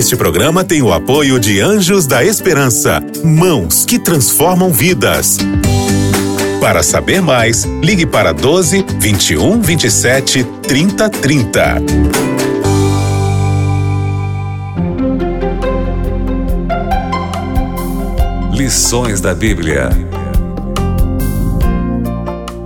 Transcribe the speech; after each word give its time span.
Este 0.00 0.16
programa 0.16 0.64
tem 0.64 0.80
o 0.80 0.94
apoio 0.94 1.38
de 1.38 1.60
Anjos 1.60 2.06
da 2.06 2.24
Esperança, 2.24 3.04
mãos 3.22 3.84
que 3.84 3.98
transformam 3.98 4.72
vidas. 4.72 5.36
Para 6.58 6.82
saber 6.82 7.20
mais, 7.20 7.64
ligue 7.82 8.06
para 8.06 8.32
12 8.32 8.82
21 8.98 9.60
27 9.60 10.42
30 10.62 11.10
30. 11.10 11.82
Lições 18.54 19.20
da 19.20 19.34
Bíblia. 19.34 19.90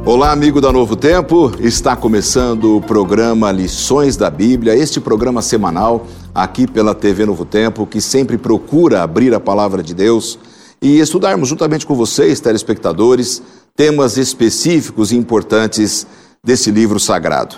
Olá, 0.07 0.31
amigo 0.31 0.61
da 0.61 0.71
Novo 0.71 0.95
Tempo. 0.95 1.51
Está 1.59 1.97
começando 1.97 2.77
o 2.77 2.81
programa 2.81 3.51
Lições 3.51 4.17
da 4.17 4.31
Bíblia, 4.31 4.77
este 4.77 5.01
programa 5.01 5.43
semanal 5.43 6.07
aqui 6.35 6.67
pela 6.67 6.95
TV 6.95 7.25
Novo 7.25 7.45
Tempo, 7.45 7.87
que 7.87 8.01
sempre 8.01 8.37
procura 8.37 9.03
abrir 9.03 9.33
a 9.33 9.41
palavra 9.41 9.83
de 9.83 9.95
Deus 9.95 10.39
e 10.83 10.99
estudarmos 10.99 11.49
juntamente 11.49 11.87
com 11.87 11.95
vocês, 11.95 12.41
telespectadores, 12.41 13.41
temas 13.77 14.17
específicos 14.17 15.13
e 15.13 15.17
importantes 15.17 16.07
desse 16.43 16.71
livro 16.71 16.99
sagrado. 16.99 17.57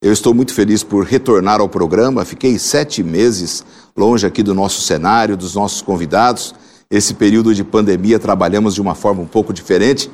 Eu 0.00 0.12
estou 0.12 0.32
muito 0.32 0.54
feliz 0.54 0.82
por 0.82 1.04
retornar 1.04 1.60
ao 1.60 1.68
programa. 1.68 2.24
Fiquei 2.24 2.58
sete 2.58 3.02
meses 3.02 3.64
longe 3.96 4.26
aqui 4.26 4.42
do 4.42 4.54
nosso 4.54 4.80
cenário, 4.82 5.36
dos 5.36 5.54
nossos 5.54 5.82
convidados. 5.82 6.54
Esse 6.90 7.14
período 7.14 7.54
de 7.54 7.64
pandemia 7.64 8.18
trabalhamos 8.18 8.74
de 8.74 8.80
uma 8.80 8.94
forma 8.94 9.22
um 9.22 9.26
pouco 9.26 9.52
diferente 9.52 10.10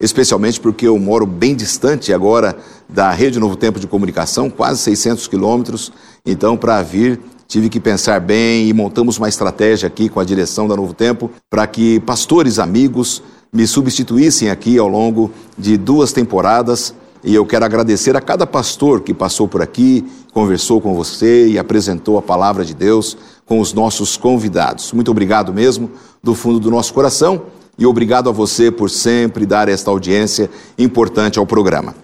especialmente 0.00 0.60
porque 0.60 0.86
eu 0.86 0.98
moro 0.98 1.24
bem 1.26 1.54
distante 1.54 2.12
agora 2.12 2.56
da 2.88 3.10
Rede 3.10 3.38
Novo 3.38 3.56
Tempo 3.56 3.80
de 3.80 3.86
Comunicação, 3.86 4.50
quase 4.50 4.80
600 4.80 5.26
quilômetros. 5.28 5.92
Então, 6.26 6.56
para 6.56 6.82
vir, 6.82 7.20
tive 7.46 7.68
que 7.68 7.80
pensar 7.80 8.20
bem 8.20 8.68
e 8.68 8.72
montamos 8.72 9.18
uma 9.18 9.28
estratégia 9.28 9.86
aqui 9.86 10.08
com 10.08 10.20
a 10.20 10.24
direção 10.24 10.66
da 10.66 10.76
Novo 10.76 10.94
Tempo 10.94 11.30
para 11.50 11.66
que 11.66 12.00
pastores 12.00 12.58
amigos 12.58 13.22
me 13.52 13.66
substituíssem 13.66 14.50
aqui 14.50 14.78
ao 14.78 14.88
longo 14.88 15.30
de 15.56 15.76
duas 15.76 16.12
temporadas. 16.12 16.94
E 17.22 17.34
eu 17.34 17.46
quero 17.46 17.64
agradecer 17.64 18.16
a 18.16 18.20
cada 18.20 18.46
pastor 18.46 19.00
que 19.00 19.14
passou 19.14 19.48
por 19.48 19.62
aqui, 19.62 20.04
conversou 20.32 20.80
com 20.80 20.94
você 20.94 21.48
e 21.48 21.58
apresentou 21.58 22.18
a 22.18 22.22
palavra 22.22 22.64
de 22.64 22.74
Deus 22.74 23.16
com 23.46 23.60
os 23.60 23.72
nossos 23.72 24.16
convidados. 24.16 24.92
Muito 24.92 25.10
obrigado 25.10 25.52
mesmo, 25.52 25.90
do 26.22 26.34
fundo 26.34 26.58
do 26.58 26.70
nosso 26.70 26.92
coração 26.92 27.42
e 27.78 27.86
obrigado 27.86 28.28
a 28.28 28.32
você 28.32 28.70
por 28.70 28.90
sempre 28.90 29.46
dar 29.46 29.68
esta 29.68 29.90
audiência 29.90 30.50
importante 30.78 31.38
ao 31.38 31.46
programa. 31.46 31.94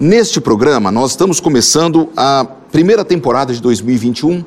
Neste 0.00 0.40
programa, 0.40 0.90
nós 0.90 1.10
estamos 1.10 1.40
começando 1.40 2.08
a 2.16 2.44
primeira 2.72 3.04
temporada 3.04 3.52
de 3.52 3.60
2021 3.60 4.44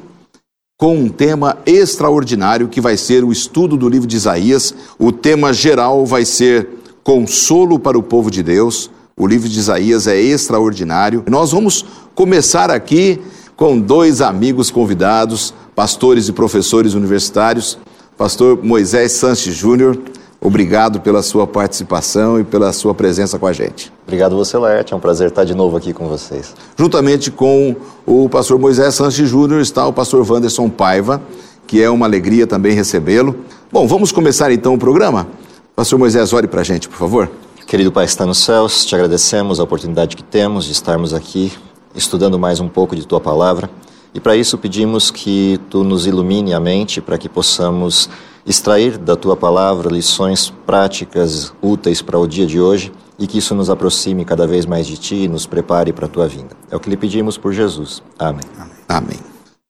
com 0.78 0.96
um 0.96 1.10
tema 1.10 1.58
extraordinário 1.66 2.68
que 2.68 2.82
vai 2.82 2.98
ser 2.98 3.24
o 3.24 3.32
estudo 3.32 3.78
do 3.78 3.88
livro 3.88 4.08
de 4.08 4.16
Isaías. 4.16 4.74
O 4.98 5.12
tema 5.12 5.54
geral 5.54 6.06
vai 6.06 6.26
ser 6.26 6.68
Consolo 7.04 7.78
para 7.78 7.98
o 7.98 8.04
povo 8.04 8.32
de 8.32 8.42
Deus. 8.42 8.90
O 9.18 9.28
livro 9.28 9.48
de 9.48 9.60
Isaías 9.60 10.08
é 10.08 10.20
extraordinário. 10.20 11.24
Nós 11.30 11.52
vamos 11.52 11.86
começar 12.16 12.72
aqui 12.72 13.20
com 13.56 13.80
dois 13.80 14.22
amigos 14.22 14.72
convidados, 14.72 15.54
pastores 15.76 16.28
e 16.28 16.34
professores 16.34 16.94
universitários, 16.94 17.78
pastor 18.18 18.64
Moisés 18.64 19.12
Sanches 19.14 19.56
Júnior 19.56 19.98
Obrigado 20.46 21.00
pela 21.00 21.24
sua 21.24 21.48
participação 21.48 22.38
e 22.38 22.44
pela 22.44 22.74
sua 22.74 22.94
presença 22.94 23.40
com 23.40 23.48
a 23.48 23.54
gente. 23.54 23.94
Obrigado 24.06 24.36
você, 24.36 24.58
Laerte. 24.58 24.94
É 24.94 24.96
um 24.98 25.00
prazer 25.00 25.30
estar 25.30 25.46
de 25.46 25.56
novo 25.56 25.78
aqui 25.78 25.94
com 25.94 26.10
vocês. 26.10 26.54
Juntamente 26.78 27.32
com 27.32 27.74
o 28.06 28.28
pastor 28.28 28.60
Moisés 28.60 28.94
Sanches 28.94 29.30
Júnior 29.30 29.62
está 29.62 29.88
o 29.88 29.94
pastor 29.94 30.30
Wanderson 30.30 30.70
Paiva, 30.70 31.22
que 31.66 31.82
é 31.82 31.90
uma 31.90 32.06
alegria 32.06 32.46
também 32.46 32.74
recebê-lo. 32.74 33.38
Bom, 33.72 33.88
vamos 33.88 34.12
começar 34.12 34.52
então 34.52 34.74
o 34.74 34.78
programa? 34.78 35.30
Pastor 35.78 35.98
Moisés, 35.98 36.34
ore 36.34 36.46
para 36.46 36.60
a 36.60 36.64
gente, 36.66 36.90
por 36.90 36.98
favor. 36.98 37.32
Querido 37.66 37.90
Pai 37.90 38.04
está 38.04 38.26
nos 38.26 38.40
céus, 38.40 38.86
te 38.86 38.94
agradecemos 38.94 39.62
a 39.62 39.64
oportunidade 39.64 40.18
que 40.18 40.24
temos 40.24 40.66
de 40.66 40.74
estarmos 40.74 41.14
aqui 41.14 41.54
estudando 41.96 42.38
mais 42.38 42.60
um 42.60 42.68
pouco 42.68 42.98
de 42.98 43.08
Tua 43.08 43.22
Palavra. 43.22 43.70
E 44.14 44.20
para 44.20 44.36
isso 44.36 44.58
pedimos 44.58 45.10
que 45.10 45.58
Tu 45.70 45.86
nos 45.86 46.06
ilumine 46.06 46.54
a 46.54 46.60
mente 46.60 47.00
para 47.00 47.18
que 47.18 47.30
possamos 47.30 48.10
extrair 48.46 48.98
da 48.98 49.16
tua 49.16 49.36
palavra 49.36 49.90
lições 49.90 50.54
práticas 50.66 51.54
úteis 51.62 52.02
para 52.02 52.18
o 52.20 52.28
dia 52.28 52.46
de 52.46 52.60
hoje 52.60 52.92
e 53.18 53.28
que 53.28 53.38
isso 53.38 53.56
nos 53.56 53.70
aproxime 53.70 54.26
cada 54.26 54.46
vez 54.46 54.66
mais 54.66 54.86
de 54.86 54.98
ti 54.98 55.16
e 55.16 55.28
nos 55.28 55.46
prepare 55.46 55.94
para 55.94 56.06
a 56.06 56.10
tua 56.10 56.28
vinda. 56.28 56.56
É 56.70 56.76
o 56.76 56.80
que 56.80 56.90
lhe 56.90 56.98
pedimos 56.98 57.38
por 57.38 57.54
Jesus. 57.54 58.02
Amém. 58.18 58.44
Amém. 58.88 59.20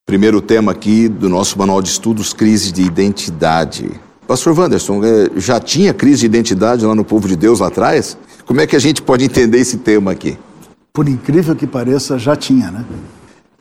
Primeiro 0.05 0.41
tema 0.41 0.71
aqui 0.71 1.07
do 1.07 1.29
nosso 1.29 1.57
manual 1.57 1.81
de 1.81 1.89
estudos, 1.89 2.33
crise 2.33 2.71
de 2.71 2.81
identidade. 2.81 3.89
Pastor 4.27 4.57
Wanderson, 4.57 5.01
é, 5.03 5.39
já 5.39 5.59
tinha 5.59 5.93
crise 5.93 6.21
de 6.21 6.25
identidade 6.25 6.85
lá 6.85 6.95
no 6.95 7.05
povo 7.05 7.27
de 7.27 7.35
Deus 7.35 7.59
lá 7.59 7.67
atrás? 7.67 8.17
Como 8.45 8.59
é 8.59 8.67
que 8.67 8.75
a 8.75 8.79
gente 8.79 9.01
pode 9.01 9.23
entender 9.23 9.59
esse 9.59 9.77
tema 9.77 10.11
aqui? 10.11 10.37
Por 10.91 11.07
incrível 11.07 11.55
que 11.55 11.65
pareça, 11.65 12.17
já 12.17 12.35
tinha, 12.35 12.69
né? 12.71 12.85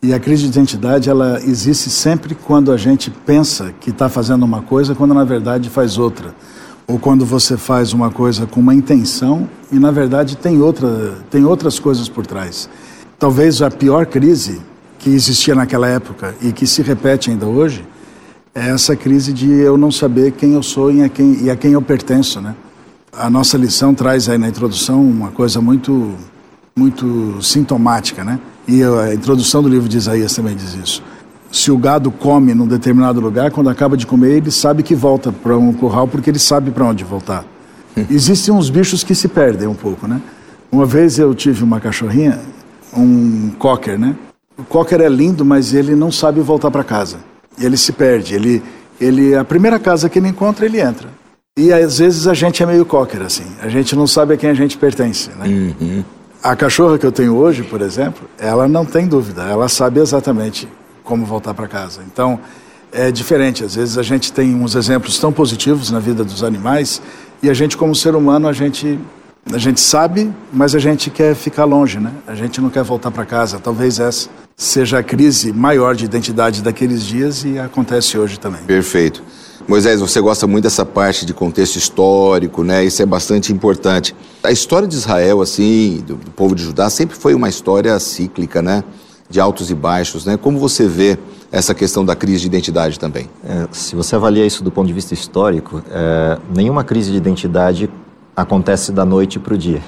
E 0.05 0.13
a 0.13 0.19
crise 0.19 0.43
de 0.43 0.49
identidade 0.49 1.09
ela 1.09 1.41
existe 1.45 1.89
sempre 1.89 2.35
quando 2.35 2.73
a 2.73 2.77
gente 2.77 3.09
pensa 3.09 3.73
que 3.79 3.91
está 3.91 4.09
fazendo 4.09 4.43
uma 4.43 4.61
coisa, 4.61 4.97
quando 4.97 5.15
na 5.15 5.23
verdade 5.23 5.71
faz 5.71 5.97
outra, 5.97 6.35
ou 6.89 6.99
quando 6.99 7.25
você 7.25 7.57
faz 7.57 7.93
uma 7.93 8.11
coisa 8.11 8.45
com 8.45 8.59
uma 8.59 8.75
intenção 8.75 9.49
e 9.71 9.79
na 9.79 9.93
verdade 9.93 10.37
tem 10.37 10.61
outra, 10.61 11.15
tem 11.31 11.45
outras 11.45 11.79
coisas 11.79 12.09
por 12.09 12.27
trás. 12.27 12.69
Talvez 13.17 13.63
a 13.63 13.71
pior 13.71 14.05
crise 14.07 14.61
que 14.99 15.09
existia 15.09 15.55
naquela 15.55 15.87
época 15.87 16.35
e 16.43 16.51
que 16.51 16.67
se 16.67 16.83
repete 16.83 17.31
ainda 17.31 17.47
hoje 17.47 17.87
é 18.53 18.71
essa 18.71 18.97
crise 18.97 19.33
de 19.33 19.49
eu 19.49 19.79
não 19.79 19.93
saber 19.93 20.33
quem 20.33 20.55
eu 20.55 20.65
sou 20.65 20.91
e 20.91 21.01
a 21.05 21.09
quem, 21.09 21.45
e 21.45 21.49
a 21.49 21.55
quem 21.55 21.75
eu 21.75 21.83
pertenço, 21.83 22.41
né? 22.41 22.57
A 23.13 23.31
nossa 23.31 23.57
lição 23.57 23.95
traz 23.95 24.29
aí 24.29 24.37
na 24.37 24.49
introdução 24.49 25.01
uma 25.01 25.31
coisa 25.31 25.61
muito 25.61 26.13
muito 26.75 27.41
sintomática, 27.41 28.25
né? 28.25 28.41
E 28.67 28.83
a 28.83 29.13
introdução 29.13 29.63
do 29.63 29.69
livro 29.69 29.89
de 29.89 29.97
Isaías 29.97 30.35
também 30.35 30.55
diz 30.55 30.75
isso. 30.75 31.03
Se 31.51 31.71
o 31.71 31.77
gado 31.77 32.11
come 32.11 32.55
num 32.55 32.67
determinado 32.67 33.21
lugar, 33.21 33.51
quando 33.51 33.69
acaba 33.69 33.97
de 33.97 34.07
comer, 34.07 34.37
ele 34.37 34.51
sabe 34.51 34.83
que 34.83 34.95
volta 34.95 35.31
para 35.31 35.57
um 35.57 35.73
curral 35.73 36.09
porque 36.09 36.31
ele 36.31 36.39
sabe 36.39 36.71
para 36.71 36.87
onde 36.87 37.05
voltar. 37.05 37.45
Existem 38.11 38.55
uns 38.55 38.71
bichos 38.71 39.05
que 39.05 39.15
se 39.15 39.29
perdem 39.29 39.69
um 39.69 39.75
pouco, 39.75 40.07
né? 40.07 40.21
Uma 40.71 40.87
vez 40.87 41.19
eu 41.19 41.35
tive 41.35 41.63
uma 41.63 41.79
cachorrinha, 41.79 42.41
um 42.97 43.51
cocker, 43.59 43.99
né? 43.99 44.17
O 44.57 44.65
cocker 44.65 45.01
é 45.01 45.09
lindo, 45.09 45.45
mas 45.45 45.75
ele 45.75 45.95
não 45.95 46.11
sabe 46.11 46.41
voltar 46.41 46.71
para 46.71 46.83
casa. 46.83 47.19
Ele 47.59 47.77
se 47.77 47.93
perde. 47.93 48.35
Ele, 48.35 48.63
ele, 48.99 49.35
a 49.35 49.45
primeira 49.45 49.79
casa 49.79 50.09
que 50.09 50.19
ele 50.19 50.29
encontra, 50.29 50.65
ele 50.65 50.81
entra. 50.81 51.09
E 51.59 51.71
às 51.71 51.99
vezes 51.99 52.27
a 52.27 52.33
gente 52.33 52.63
é 52.63 52.67
meio 52.67 52.87
cocker, 52.87 53.21
assim. 53.21 53.45
A 53.61 53.69
gente 53.69 53.95
não 53.95 54.07
sabe 54.07 54.33
a 54.33 54.37
quem 54.39 54.49
a 54.49 54.55
gente 54.55 54.79
pertence, 54.79 55.29
né? 55.39 55.47
Uhum. 55.47 56.05
A 56.43 56.57
cachorra 56.57 56.99
que 56.99 57.07
eu 57.07 57.13
tenho 57.13 57.37
hoje, 57.37 57.63
por 57.63 57.81
exemplo, 57.81 58.29
ela 58.37 58.67
não 58.67 58.85
tem 58.85 59.07
dúvida, 59.07 59.43
ela 59.43 59.69
sabe 59.69 60.01
exatamente 60.01 60.69
como 61.05 61.25
voltar 61.25 61.55
para 61.55 61.69
casa. 61.69 62.03
Então, 62.05 62.41
é 62.91 63.13
diferente. 63.13 63.65
Às 63.65 63.77
vezes 63.77 63.97
a 63.97 64.03
gente 64.03 64.33
tem 64.33 64.53
uns 64.55 64.75
exemplos 64.75 65.19
tão 65.21 65.33
positivos 65.33 65.91
na 65.93 66.01
vida 66.01 66.25
dos 66.25 66.43
animais 66.43 67.01
e 67.41 67.49
a 67.49 67.55
gente, 67.55 67.77
como 67.77 67.95
ser 67.95 68.17
humano, 68.17 68.49
a 68.49 68.53
gente 68.53 68.99
a 69.53 69.59
gente 69.59 69.81
sabe, 69.81 70.33
mas 70.53 70.73
a 70.75 70.79
gente 70.79 71.11
quer 71.11 71.35
ficar 71.35 71.65
longe, 71.65 71.99
né? 71.99 72.13
A 72.29 72.35
gente 72.35 72.61
não 72.61 72.71
quer 72.71 72.85
voltar 72.85 73.11
para 73.11 73.25
casa. 73.25 73.59
Talvez 73.59 73.99
essa 73.99 74.29
seja 74.57 74.99
a 74.99 75.03
crise 75.03 75.53
maior 75.53 75.97
de 75.97 76.05
identidade 76.05 76.63
daqueles 76.63 77.05
dias 77.05 77.45
e 77.45 77.59
acontece 77.59 78.17
hoje 78.17 78.39
também. 78.39 78.63
Perfeito. 78.63 79.23
Moisés, 79.69 80.01
você 80.01 80.21
gosta 80.21 80.47
muito 80.47 80.65
dessa 80.65 80.85
parte 80.85 81.25
de 81.25 81.33
contexto 81.33 81.77
histórico, 81.77 82.65
né? 82.65 82.85
Isso 82.85 83.03
é 83.03 83.07
bastante 83.07 83.53
importante. 83.53 84.15
A 84.43 84.51
história 84.51 84.89
de 84.89 84.95
Israel, 84.95 85.41
assim, 85.41 86.03
do, 86.07 86.17
do 86.17 86.31
povo 86.31 86.55
de 86.55 86.63
Judá, 86.63 86.91
sempre 86.91 87.17
foi 87.17 87.35
uma 87.35 87.49
história 87.49 87.99
cíclica, 87.99 88.61
né? 88.61 88.83
De 89.31 89.41
altos 89.41 89.71
e 89.71 89.75
baixos, 89.75 90.27
né? 90.27 90.37
Como 90.37 90.59
você 90.59 90.87
vê 90.87 91.19
essa 91.51 91.75
questão 91.75 92.05
da 92.05 92.17
crise 92.17 92.41
de 92.41 92.47
identidade 92.47 92.99
também? 92.99 93.29
É, 93.45 93.67
se 93.73 93.95
você 93.95 94.17
avalia 94.17 94.45
isso 94.45 94.65
do 94.65 94.71
ponto 94.71 94.87
de 94.87 94.93
vista 94.93 95.15
histórico, 95.15 95.83
é, 95.91 96.39
nenhuma 96.55 96.83
crise 96.83 97.11
de 97.11 97.17
identidade 97.17 97.89
acontece 98.35 98.91
da 98.91 99.05
noite 99.05 99.39
para 99.39 99.55
o 99.55 99.59
dia. 99.59 99.83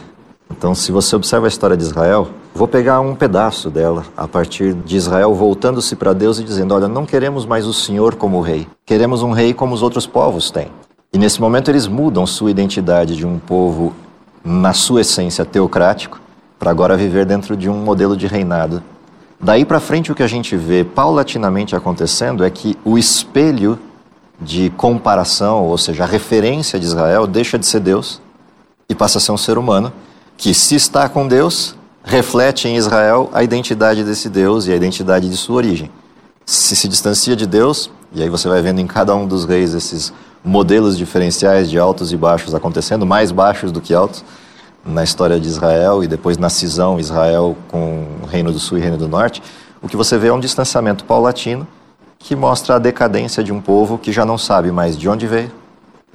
Então, 0.51 0.75
se 0.75 0.93
você 0.93 1.17
observa 1.17 1.47
a 1.47 1.49
história 1.49 1.77
de 1.77 1.83
Israel, 1.83 2.29
vou 2.55 2.69
pegar 2.69 3.01
um 3.01 3.17
pedaço 3.17 3.69
dela 3.69 4.05
a 4.17 4.29
partir 4.29 4.73
de 4.73 4.97
Israel 4.97 5.35
voltando-se 5.35 5.97
para 5.97 6.13
Deus 6.13 6.39
e 6.39 6.45
dizendo: 6.45 6.75
Olha, 6.75 6.87
não 6.87 7.05
queremos 7.05 7.45
mais 7.45 7.67
o 7.67 7.75
Senhor 7.75 8.15
como 8.15 8.41
rei, 8.41 8.67
queremos 8.87 9.23
um 9.23 9.33
rei 9.33 9.53
como 9.53 9.75
os 9.75 9.83
outros 9.83 10.07
povos 10.07 10.51
têm. 10.51 10.69
E 11.13 11.19
nesse 11.19 11.41
momento 11.41 11.71
eles 11.71 11.87
mudam 11.87 12.27
sua 12.27 12.51
identidade 12.51 13.17
de 13.17 13.27
um 13.27 13.39
povo, 13.39 13.93
na 14.45 14.73
sua 14.73 15.01
essência, 15.01 15.45
teocrático, 15.45 16.21
para 16.59 16.71
agora 16.71 16.97
viver 16.97 17.27
dentro 17.27 17.57
de 17.57 17.69
um 17.69 17.77
modelo 17.77 18.17
de 18.17 18.27
reinado. 18.27 18.83
Daí 19.41 19.65
para 19.65 19.81
frente, 19.81 20.11
o 20.11 20.15
que 20.15 20.23
a 20.23 20.27
gente 20.27 20.57
vê 20.57 20.85
paulatinamente 20.85 21.77
acontecendo 21.77 22.45
é 22.45 22.51
que 22.51 22.79
o 22.85 22.97
espelho 22.97 23.79
de 24.41 24.71
comparação, 24.71 25.65
ou 25.65 25.79
seja, 25.79 26.05
a 26.05 26.07
referência 26.07 26.79
de 26.79 26.87
Israel, 26.87 27.27
deixa 27.27 27.59
de 27.59 27.67
ser 27.67 27.81
Deus 27.81 28.21
e 28.89 28.95
passa 28.95 29.19
a 29.19 29.21
ser 29.21 29.33
um 29.33 29.37
ser 29.37 29.59
humano 29.59 29.93
que, 30.37 30.53
se 30.53 30.75
está 30.75 31.09
com 31.09 31.29
Deus, 31.29 31.77
reflete 32.05 32.69
em 32.69 32.77
Israel 32.77 33.31
a 33.33 33.43
identidade 33.43 34.05
desse 34.05 34.29
Deus 34.29 34.67
e 34.67 34.73
a 34.73 34.77
identidade 34.77 35.29
de 35.29 35.37
sua 35.37 35.57
origem. 35.57 35.91
Se 36.45 36.77
se 36.77 36.87
distancia 36.87 37.35
de 37.35 37.47
Deus, 37.47 37.91
E 38.17 38.23
aí 38.23 38.29
você 38.29 38.49
vai 38.49 38.63
vendo 38.63 38.81
em 38.81 38.87
cada 38.87 39.13
um 39.13 39.27
dos 39.27 39.45
reis 39.45 39.75
esses 39.75 40.13
modelos 40.45 40.97
diferenciais 40.97 41.69
de 41.69 41.81
altos 41.81 42.13
e 42.13 42.17
baixos 42.17 42.55
acontecendo, 42.55 43.05
mais 43.05 43.33
baixos 43.33 43.73
do 43.73 43.81
que 43.81 43.93
altos, 43.93 44.25
na 44.85 45.03
história 45.03 45.41
de 45.41 45.49
Israel 45.49 46.05
e 46.05 46.07
depois 46.07 46.39
na 46.39 46.49
cisão 46.49 47.01
Israel 47.01 47.57
com 47.67 48.07
o 48.23 48.27
Reino 48.27 48.53
do 48.53 48.61
Sul 48.61 48.79
e 48.79 48.81
Reino 48.81 48.97
do 48.97 49.09
Norte. 49.09 49.43
O 49.83 49.89
que 49.89 49.97
você 49.97 50.17
vê 50.17 50.29
é 50.29 50.33
um 50.33 50.39
distanciamento 50.39 51.05
paulatino 51.05 51.67
que 52.17 52.37
mostra 52.37 52.77
a 52.77 52.79
decadência 52.79 53.43
de 53.43 53.53
um 53.53 53.61
povo 53.61 53.99
que 53.99 54.13
já 54.13 54.25
não 54.25 54.39
sabe 54.39 54.71
mais 54.71 54.97
de 54.97 55.09
onde 55.09 55.27
veio, 55.27 55.51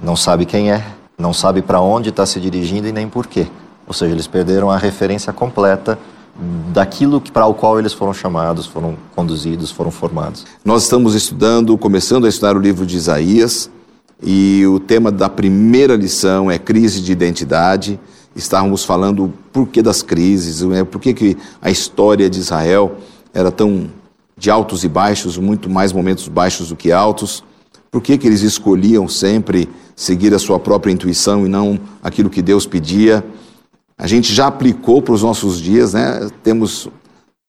não 0.02 0.16
sabe 0.16 0.46
quem 0.46 0.72
é, 0.72 0.82
não 1.18 1.34
sabe 1.34 1.60
para 1.60 1.82
onde 1.82 2.08
está 2.08 2.24
se 2.24 2.40
dirigindo 2.40 2.88
e 2.88 2.92
nem 2.92 3.10
por 3.10 3.26
quê. 3.26 3.46
Ou 3.90 3.94
seja, 3.94 4.12
eles 4.12 4.28
perderam 4.28 4.70
a 4.70 4.76
referência 4.76 5.32
completa 5.32 5.98
daquilo 6.72 7.20
para 7.20 7.44
o 7.46 7.52
qual 7.52 7.76
eles 7.76 7.92
foram 7.92 8.14
chamados, 8.14 8.64
foram 8.64 8.96
conduzidos, 9.16 9.72
foram 9.72 9.90
formados. 9.90 10.46
Nós 10.64 10.84
estamos 10.84 11.16
estudando, 11.16 11.76
começando 11.76 12.24
a 12.24 12.28
estudar 12.28 12.56
o 12.56 12.60
livro 12.60 12.86
de 12.86 12.96
Isaías, 12.96 13.68
e 14.22 14.64
o 14.64 14.78
tema 14.78 15.10
da 15.10 15.28
primeira 15.28 15.96
lição 15.96 16.48
é 16.48 16.56
crise 16.56 17.00
de 17.00 17.10
identidade. 17.10 17.98
Estávamos 18.36 18.84
falando 18.84 19.24
o 19.24 19.32
porquê 19.52 19.82
das 19.82 20.02
crises, 20.02 20.62
né? 20.62 20.84
por 20.84 21.00
que, 21.00 21.12
que 21.12 21.36
a 21.60 21.68
história 21.68 22.30
de 22.30 22.38
Israel 22.38 22.94
era 23.34 23.50
tão 23.50 23.90
de 24.36 24.52
altos 24.52 24.84
e 24.84 24.88
baixos, 24.88 25.36
muito 25.36 25.68
mais 25.68 25.92
momentos 25.92 26.28
baixos 26.28 26.68
do 26.68 26.76
que 26.76 26.92
altos. 26.92 27.42
Por 27.90 28.00
que, 28.00 28.16
que 28.16 28.28
eles 28.28 28.42
escolhiam 28.42 29.08
sempre 29.08 29.68
seguir 29.96 30.32
a 30.32 30.38
sua 30.38 30.60
própria 30.60 30.92
intuição 30.92 31.44
e 31.44 31.48
não 31.48 31.76
aquilo 32.00 32.30
que 32.30 32.40
Deus 32.40 32.66
pedia? 32.66 33.24
A 34.00 34.06
gente 34.06 34.32
já 34.32 34.46
aplicou 34.46 35.02
para 35.02 35.12
os 35.12 35.22
nossos 35.22 35.60
dias, 35.60 35.92
né? 35.92 36.26
Temos, 36.42 36.88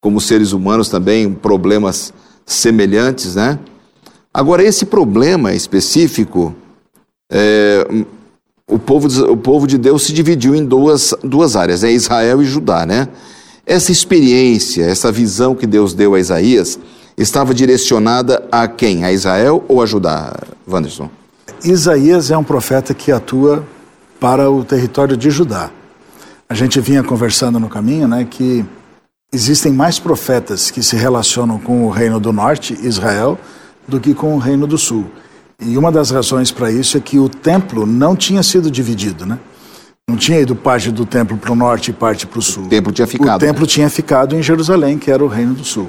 como 0.01 0.19
seres 0.19 0.51
humanos, 0.51 0.89
também 0.89 1.31
problemas 1.33 2.13
semelhantes, 2.45 3.36
né? 3.36 3.57
Agora, 4.33 4.62
esse 4.62 4.86
problema 4.86 5.53
específico, 5.53 6.53
é, 7.31 7.88
o, 8.68 8.77
povo, 8.77 9.07
o 9.31 9.38
povo 9.38 9.65
de 9.65 9.77
Deus 9.77 10.03
se 10.03 10.12
dividiu 10.12 10.53
em 10.53 10.65
duas, 10.65 11.13
duas 11.24 11.56
áreas, 11.56 11.86
é 11.86 11.92
Israel 11.94 12.42
e 12.42 12.45
Judá, 12.45 12.86
né? 12.86 13.07
Essa 13.65 13.94
experiência, 13.94 14.83
essa 14.83 15.09
visão 15.09 15.56
que 15.56 15.65
Deus 15.65 15.94
deu 15.94 16.15
a 16.15 16.19
Isaías, 16.19 16.77
estava 17.18 17.54
direcionada 17.54 18.45
a 18.51 18.68
quem? 18.68 19.06
A 19.06 19.13
Israel 19.13 19.63
ou 19.69 19.81
a 19.81 19.86
Judá, 19.86 20.36
Wanderson? 20.69 21.09
Isaías 21.63 22.30
é 22.30 22.38
um 22.38 22.44
profeta 22.44 22.94
que 22.94 23.09
atua 23.09 23.65
para 24.19 24.51
o 24.51 24.65
território 24.65 25.15
de 25.15 25.30
Judá. 25.30 25.71
A 26.51 26.53
gente 26.53 26.81
vinha 26.81 27.01
conversando 27.01 27.62
no 27.62 27.69
caminho, 27.69 28.09
né, 28.09 28.27
que 28.30 28.65
existem 29.31 29.71
mais 29.71 29.98
profetas 29.98 30.69
que 30.69 30.83
se 30.83 30.98
relacionam 30.98 31.57
com 31.57 31.86
o 31.86 31.89
reino 31.89 32.19
do 32.19 32.33
norte, 32.33 32.77
Israel, 32.83 33.39
do 33.88 34.01
que 34.01 34.13
com 34.13 34.36
o 34.36 34.38
reino 34.38 34.68
do 34.68 34.77
sul. 34.77 35.09
E 35.62 35.77
uma 35.77 35.89
das 35.89 36.12
razões 36.12 36.51
para 36.51 36.69
isso 36.69 36.98
é 36.98 37.00
que 37.00 37.18
o 37.18 37.30
templo 37.30 37.86
não 37.86 38.18
tinha 38.18 38.44
sido 38.44 38.69
dividido, 38.69 39.25
né? 39.25 39.39
Não 40.09 40.18
tinha 40.18 40.42
ido 40.42 40.53
parte 40.53 40.92
do 40.92 41.06
templo 41.06 41.38
para 41.38 41.53
o 41.53 41.56
norte 41.56 41.92
e 41.92 41.94
parte 41.94 42.27
para 42.27 42.39
o 42.39 42.42
sul. 42.42 42.65
O 42.65 42.68
templo 42.68 42.92
tinha 42.92 43.07
ficado. 43.07 43.38
O 43.38 43.39
templo 43.39 43.62
né? 43.62 43.68
tinha 43.68 43.89
ficado 43.89 44.36
em 44.36 44.44
Jerusalém, 44.44 44.97
que 44.97 45.09
era 45.09 45.24
o 45.24 45.30
reino 45.30 45.54
do 45.54 45.63
sul. 45.63 45.88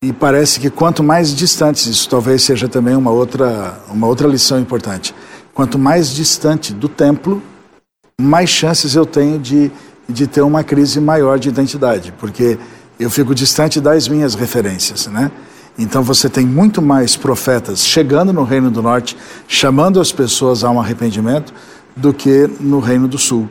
E 0.00 0.12
parece 0.12 0.60
que 0.60 0.70
quanto 0.70 1.02
mais 1.02 1.34
distantes, 1.34 1.86
isso 1.86 2.08
talvez 2.08 2.44
seja 2.44 2.68
também 2.68 2.94
uma 2.94 3.10
outra, 3.10 3.80
uma 3.90 4.06
outra 4.06 4.28
lição 4.28 4.60
importante. 4.60 5.12
Quanto 5.52 5.76
mais 5.76 6.14
distante 6.14 6.72
do 6.72 6.88
templo, 6.88 7.42
mais 8.20 8.48
chances 8.48 8.94
eu 8.94 9.04
tenho 9.04 9.40
de 9.40 9.72
de 10.08 10.26
ter 10.26 10.40
uma 10.40 10.64
crise 10.64 11.00
maior 11.00 11.38
de 11.38 11.48
identidade, 11.48 12.12
porque 12.18 12.58
eu 12.98 13.10
fico 13.10 13.34
distante 13.34 13.80
das 13.80 14.08
minhas 14.08 14.34
referências, 14.34 15.06
né? 15.06 15.30
Então 15.78 16.02
você 16.02 16.28
tem 16.28 16.44
muito 16.44 16.82
mais 16.82 17.16
profetas 17.16 17.84
chegando 17.86 18.32
no 18.32 18.42
Reino 18.42 18.70
do 18.70 18.82
Norte, 18.82 19.16
chamando 19.46 20.00
as 20.00 20.10
pessoas 20.10 20.64
a 20.64 20.70
um 20.70 20.80
arrependimento, 20.80 21.52
do 21.94 22.12
que 22.12 22.48
no 22.58 22.80
Reino 22.80 23.06
do 23.06 23.18
Sul. 23.18 23.48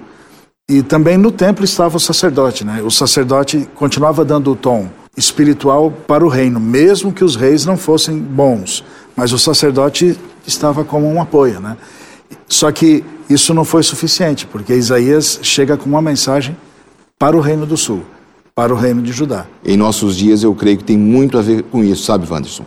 E 0.70 0.82
também 0.82 1.18
no 1.18 1.32
templo 1.32 1.64
estava 1.64 1.96
o 1.96 2.00
sacerdote, 2.00 2.66
né? 2.66 2.82
O 2.84 2.92
sacerdote 2.92 3.70
continuava 3.76 4.26
dando 4.26 4.52
o 4.52 4.56
tom 4.56 4.90
espiritual 5.16 5.90
para 5.90 6.26
o 6.26 6.28
reino, 6.28 6.60
mesmo 6.60 7.14
que 7.14 7.24
os 7.24 7.36
reis 7.36 7.66
não 7.66 7.78
fossem 7.78 8.20
bons, 8.20 8.84
mas 9.16 9.32
o 9.32 9.40
sacerdote 9.40 10.20
estava 10.46 10.84
como 10.84 11.08
um 11.08 11.22
apoio, 11.22 11.60
né? 11.60 11.78
Só 12.48 12.72
que 12.72 13.04
isso 13.30 13.54
não 13.54 13.66
foi 13.66 13.84
suficiente, 13.84 14.46
porque 14.46 14.74
Isaías 14.74 15.40
chega 15.42 15.76
com 15.78 15.90
uma 15.90 16.02
mensagem 16.02 16.56
para 17.20 17.36
o 17.36 17.40
Reino 17.40 17.66
do 17.66 17.76
Sul, 17.76 18.04
para 18.56 18.74
o 18.74 18.78
Reino 18.78 19.02
de 19.02 19.12
Judá. 19.12 19.46
Em 19.66 19.76
nossos 19.76 20.16
dias, 20.16 20.44
eu 20.44 20.54
creio 20.56 20.78
que 20.78 20.84
tem 20.84 20.98
muito 20.98 21.38
a 21.38 21.42
ver 21.42 21.64
com 21.64 21.84
isso, 21.84 22.04
sabe, 22.04 22.28
Wanderson? 22.30 22.66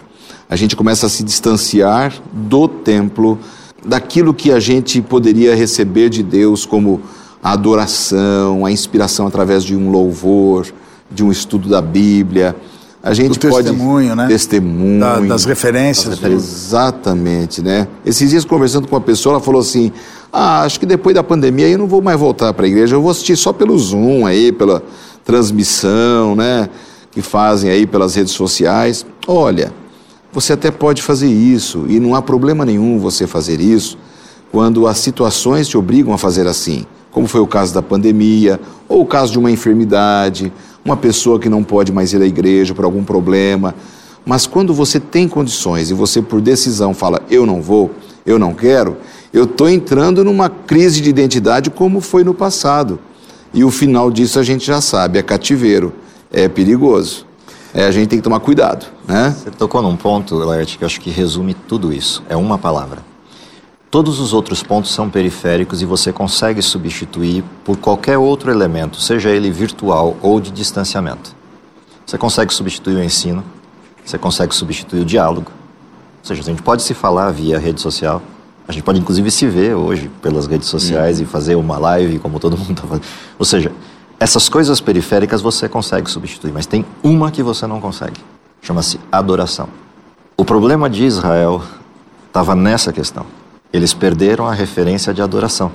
A 0.48 0.56
gente 0.56 0.74
começa 0.74 1.06
a 1.06 1.08
se 1.08 1.22
distanciar 1.22 2.12
do 2.32 2.66
templo, 2.66 3.38
daquilo 3.84 4.34
que 4.34 4.50
a 4.50 4.60
gente 4.60 5.00
poderia 5.00 5.54
receber 5.54 6.10
de 6.10 6.22
Deus 6.22 6.66
como 6.66 7.00
a 7.42 7.52
adoração, 7.52 8.66
a 8.66 8.72
inspiração 8.72 9.26
através 9.26 9.64
de 9.64 9.74
um 9.74 9.90
louvor, 9.90 10.66
de 11.10 11.24
um 11.24 11.30
estudo 11.30 11.68
da 11.68 11.80
Bíblia. 11.80 12.54
A 13.02 13.14
gente 13.14 13.38
o 13.38 13.50
pode 13.50 13.68
testemunho, 13.68 14.14
né? 14.14 14.26
Testemunho. 14.26 15.00
Da, 15.00 15.20
das 15.20 15.44
referências. 15.46 16.18
Do... 16.18 16.26
Exatamente, 16.26 17.62
né? 17.62 17.88
Esses 18.04 18.28
dias 18.28 18.44
conversando 18.44 18.86
com 18.86 18.94
uma 18.94 19.00
pessoa, 19.00 19.34
ela 19.34 19.42
falou 19.42 19.60
assim: 19.60 19.90
"Ah, 20.30 20.62
acho 20.62 20.78
que 20.78 20.84
depois 20.84 21.14
da 21.14 21.22
pandemia 21.22 21.66
eu 21.68 21.78
não 21.78 21.86
vou 21.86 22.02
mais 22.02 22.20
voltar 22.20 22.52
para 22.52 22.66
a 22.66 22.68
igreja, 22.68 22.96
eu 22.96 23.00
vou 23.00 23.10
assistir 23.10 23.36
só 23.36 23.52
pelo 23.52 23.78
Zoom 23.78 24.26
aí, 24.26 24.52
pela 24.52 24.82
transmissão, 25.24 26.34
né, 26.36 26.68
que 27.10 27.22
fazem 27.22 27.70
aí 27.70 27.86
pelas 27.86 28.14
redes 28.14 28.34
sociais". 28.34 29.06
Olha, 29.26 29.72
você 30.30 30.52
até 30.52 30.70
pode 30.70 31.00
fazer 31.00 31.28
isso 31.28 31.86
e 31.88 31.98
não 31.98 32.14
há 32.14 32.20
problema 32.20 32.66
nenhum 32.66 32.98
você 32.98 33.26
fazer 33.26 33.60
isso 33.62 33.96
quando 34.52 34.86
as 34.86 34.98
situações 34.98 35.68
te 35.68 35.78
obrigam 35.78 36.12
a 36.12 36.18
fazer 36.18 36.46
assim, 36.46 36.84
como 37.10 37.26
foi 37.26 37.40
o 37.40 37.46
caso 37.46 37.72
da 37.72 37.80
pandemia 37.80 38.60
ou 38.88 39.02
o 39.02 39.06
caso 39.06 39.32
de 39.32 39.38
uma 39.38 39.50
enfermidade 39.50 40.52
uma 40.84 40.96
pessoa 40.96 41.38
que 41.38 41.48
não 41.48 41.62
pode 41.62 41.92
mais 41.92 42.12
ir 42.12 42.22
à 42.22 42.26
igreja 42.26 42.74
por 42.74 42.84
algum 42.84 43.04
problema. 43.04 43.74
Mas 44.24 44.46
quando 44.46 44.74
você 44.74 45.00
tem 45.00 45.28
condições 45.28 45.90
e 45.90 45.94
você, 45.94 46.20
por 46.20 46.40
decisão, 46.40 46.94
fala: 46.94 47.22
eu 47.30 47.46
não 47.46 47.60
vou, 47.60 47.90
eu 48.24 48.38
não 48.38 48.54
quero, 48.54 48.96
eu 49.32 49.44
estou 49.44 49.68
entrando 49.68 50.24
numa 50.24 50.48
crise 50.48 51.00
de 51.00 51.10
identidade 51.10 51.70
como 51.70 52.00
foi 52.00 52.24
no 52.24 52.34
passado. 52.34 52.98
E 53.52 53.64
o 53.64 53.70
final 53.70 54.10
disso 54.10 54.38
a 54.38 54.42
gente 54.42 54.64
já 54.66 54.80
sabe: 54.80 55.18
é 55.18 55.22
cativeiro, 55.22 55.92
é 56.30 56.48
perigoso. 56.48 57.26
É, 57.72 57.84
a 57.84 57.90
gente 57.92 58.08
tem 58.08 58.18
que 58.18 58.24
tomar 58.24 58.40
cuidado. 58.40 58.86
Né? 59.06 59.34
Você 59.38 59.50
tocou 59.52 59.80
num 59.80 59.96
ponto, 59.96 60.34
Laerte, 60.34 60.76
que 60.76 60.82
eu 60.82 60.86
acho 60.86 61.00
que 61.00 61.08
resume 61.08 61.54
tudo 61.54 61.92
isso. 61.92 62.20
É 62.28 62.34
uma 62.34 62.58
palavra 62.58 63.09
Todos 63.90 64.20
os 64.20 64.32
outros 64.32 64.62
pontos 64.62 64.92
são 64.92 65.10
periféricos 65.10 65.82
e 65.82 65.84
você 65.84 66.12
consegue 66.12 66.62
substituir 66.62 67.42
por 67.64 67.76
qualquer 67.76 68.16
outro 68.16 68.48
elemento, 68.48 69.00
seja 69.00 69.30
ele 69.30 69.50
virtual 69.50 70.16
ou 70.22 70.40
de 70.40 70.52
distanciamento. 70.52 71.34
Você 72.06 72.16
consegue 72.16 72.54
substituir 72.54 72.94
o 72.94 73.02
ensino, 73.02 73.42
você 74.04 74.16
consegue 74.16 74.54
substituir 74.54 75.00
o 75.00 75.04
diálogo. 75.04 75.50
Ou 76.20 76.24
seja, 76.24 76.40
a 76.40 76.44
gente 76.44 76.62
pode 76.62 76.84
se 76.84 76.94
falar 76.94 77.32
via 77.32 77.58
rede 77.58 77.80
social, 77.80 78.22
a 78.68 78.70
gente 78.70 78.84
pode 78.84 79.00
inclusive 79.00 79.28
se 79.28 79.48
ver 79.48 79.74
hoje 79.74 80.08
pelas 80.22 80.46
redes 80.46 80.68
sociais 80.68 81.18
uhum. 81.18 81.24
e 81.24 81.26
fazer 81.26 81.56
uma 81.56 81.76
live 81.76 82.20
como 82.20 82.38
todo 82.38 82.56
mundo 82.56 82.70
está 82.70 82.86
fazendo. 82.86 83.06
Ou 83.40 83.44
seja, 83.44 83.72
essas 84.20 84.48
coisas 84.48 84.80
periféricas 84.80 85.42
você 85.42 85.68
consegue 85.68 86.08
substituir, 86.08 86.52
mas 86.52 86.64
tem 86.64 86.86
uma 87.02 87.32
que 87.32 87.42
você 87.42 87.66
não 87.66 87.80
consegue. 87.80 88.20
Chama-se 88.62 89.00
adoração. 89.10 89.68
O 90.36 90.44
problema 90.44 90.88
de 90.88 91.04
Israel 91.04 91.60
estava 92.28 92.54
nessa 92.54 92.92
questão 92.92 93.39
eles 93.72 93.94
perderam 93.94 94.46
a 94.46 94.52
referência 94.52 95.14
de 95.14 95.22
adoração. 95.22 95.70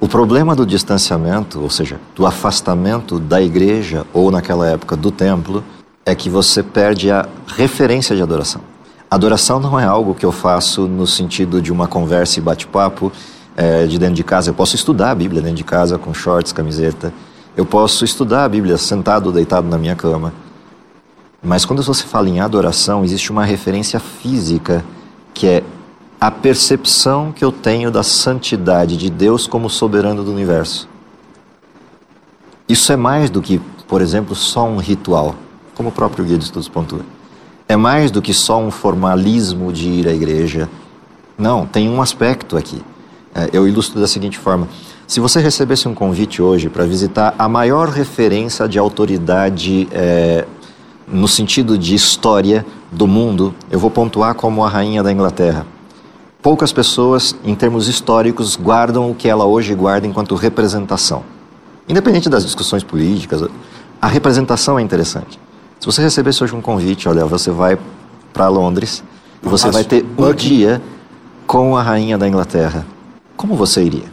O 0.00 0.08
problema 0.08 0.54
do 0.54 0.66
distanciamento, 0.66 1.60
ou 1.60 1.70
seja, 1.70 2.00
do 2.14 2.26
afastamento 2.26 3.18
da 3.18 3.40
igreja 3.40 4.04
ou 4.12 4.30
naquela 4.30 4.68
época 4.68 4.96
do 4.96 5.10
templo, 5.10 5.64
é 6.04 6.14
que 6.14 6.28
você 6.28 6.62
perde 6.62 7.10
a 7.10 7.26
referência 7.46 8.14
de 8.14 8.22
adoração. 8.22 8.60
Adoração 9.10 9.60
não 9.60 9.78
é 9.78 9.84
algo 9.84 10.14
que 10.14 10.26
eu 10.26 10.32
faço 10.32 10.88
no 10.88 11.06
sentido 11.06 11.62
de 11.62 11.72
uma 11.72 11.86
conversa 11.86 12.38
e 12.38 12.42
bate-papo 12.42 13.12
é, 13.56 13.86
de 13.86 13.98
dentro 13.98 14.16
de 14.16 14.24
casa. 14.24 14.50
Eu 14.50 14.54
posso 14.54 14.74
estudar 14.74 15.12
a 15.12 15.14
Bíblia 15.14 15.40
dentro 15.40 15.56
de 15.56 15.64
casa 15.64 15.96
com 15.96 16.12
shorts, 16.12 16.52
camiseta. 16.52 17.12
Eu 17.56 17.64
posso 17.64 18.04
estudar 18.04 18.44
a 18.44 18.48
Bíblia 18.48 18.76
sentado 18.76 19.26
ou 19.26 19.32
deitado 19.32 19.68
na 19.68 19.78
minha 19.78 19.94
cama. 19.94 20.32
Mas 21.42 21.64
quando 21.64 21.82
você 21.82 22.04
fala 22.04 22.28
em 22.28 22.40
adoração, 22.40 23.04
existe 23.04 23.30
uma 23.30 23.44
referência 23.44 24.00
física 24.00 24.84
que 25.32 25.46
é 25.46 25.62
a 26.24 26.30
percepção 26.30 27.30
que 27.32 27.44
eu 27.44 27.52
tenho 27.52 27.90
da 27.90 28.02
santidade 28.02 28.96
de 28.96 29.10
Deus 29.10 29.46
como 29.46 29.68
soberano 29.68 30.24
do 30.24 30.32
universo. 30.32 30.88
Isso 32.66 32.90
é 32.94 32.96
mais 32.96 33.28
do 33.28 33.42
que, 33.42 33.60
por 33.86 34.00
exemplo, 34.00 34.34
só 34.34 34.64
um 34.64 34.78
ritual, 34.78 35.34
como 35.74 35.90
o 35.90 35.92
próprio 35.92 36.24
Guia 36.24 36.38
de 36.38 36.44
Estudos 36.44 36.66
pontua. 36.66 37.02
É 37.68 37.76
mais 37.76 38.10
do 38.10 38.22
que 38.22 38.32
só 38.32 38.58
um 38.58 38.70
formalismo 38.70 39.70
de 39.70 39.86
ir 39.86 40.08
à 40.08 40.14
igreja. 40.14 40.66
Não, 41.36 41.66
tem 41.66 41.90
um 41.90 42.00
aspecto 42.00 42.56
aqui. 42.56 42.80
É, 43.34 43.50
eu 43.52 43.68
ilustro 43.68 44.00
da 44.00 44.06
seguinte 44.06 44.38
forma: 44.38 44.66
se 45.06 45.20
você 45.20 45.40
recebesse 45.40 45.86
um 45.86 45.94
convite 45.94 46.40
hoje 46.40 46.70
para 46.70 46.86
visitar 46.86 47.34
a 47.38 47.50
maior 47.50 47.90
referência 47.90 48.66
de 48.66 48.78
autoridade 48.78 49.86
é, 49.92 50.46
no 51.06 51.28
sentido 51.28 51.76
de 51.76 51.94
história 51.94 52.64
do 52.90 53.06
mundo, 53.06 53.54
eu 53.70 53.78
vou 53.78 53.90
pontuar 53.90 54.34
como 54.34 54.64
a 54.64 54.70
rainha 54.70 55.02
da 55.02 55.12
Inglaterra. 55.12 55.73
Poucas 56.44 56.74
pessoas, 56.74 57.34
em 57.42 57.54
termos 57.54 57.88
históricos, 57.88 58.54
guardam 58.54 59.10
o 59.10 59.14
que 59.14 59.30
ela 59.30 59.46
hoje 59.46 59.74
guarda 59.74 60.06
enquanto 60.06 60.34
representação. 60.34 61.22
Independente 61.88 62.28
das 62.28 62.44
discussões 62.44 62.84
políticas, 62.84 63.48
a 63.98 64.06
representação 64.06 64.78
é 64.78 64.82
interessante. 64.82 65.40
Se 65.80 65.86
você 65.86 66.02
recebesse 66.02 66.44
hoje 66.44 66.54
um 66.54 66.60
convite, 66.60 67.08
olha, 67.08 67.24
você 67.24 67.50
vai 67.50 67.78
para 68.30 68.46
Londres, 68.48 69.02
e 69.42 69.48
você 69.48 69.70
vai 69.70 69.84
ter 69.84 70.04
um 70.18 70.34
dia 70.34 70.82
com 71.46 71.78
a 71.78 71.82
rainha 71.82 72.18
da 72.18 72.28
Inglaterra. 72.28 72.84
Como 73.38 73.56
você 73.56 73.82
iria? 73.82 74.12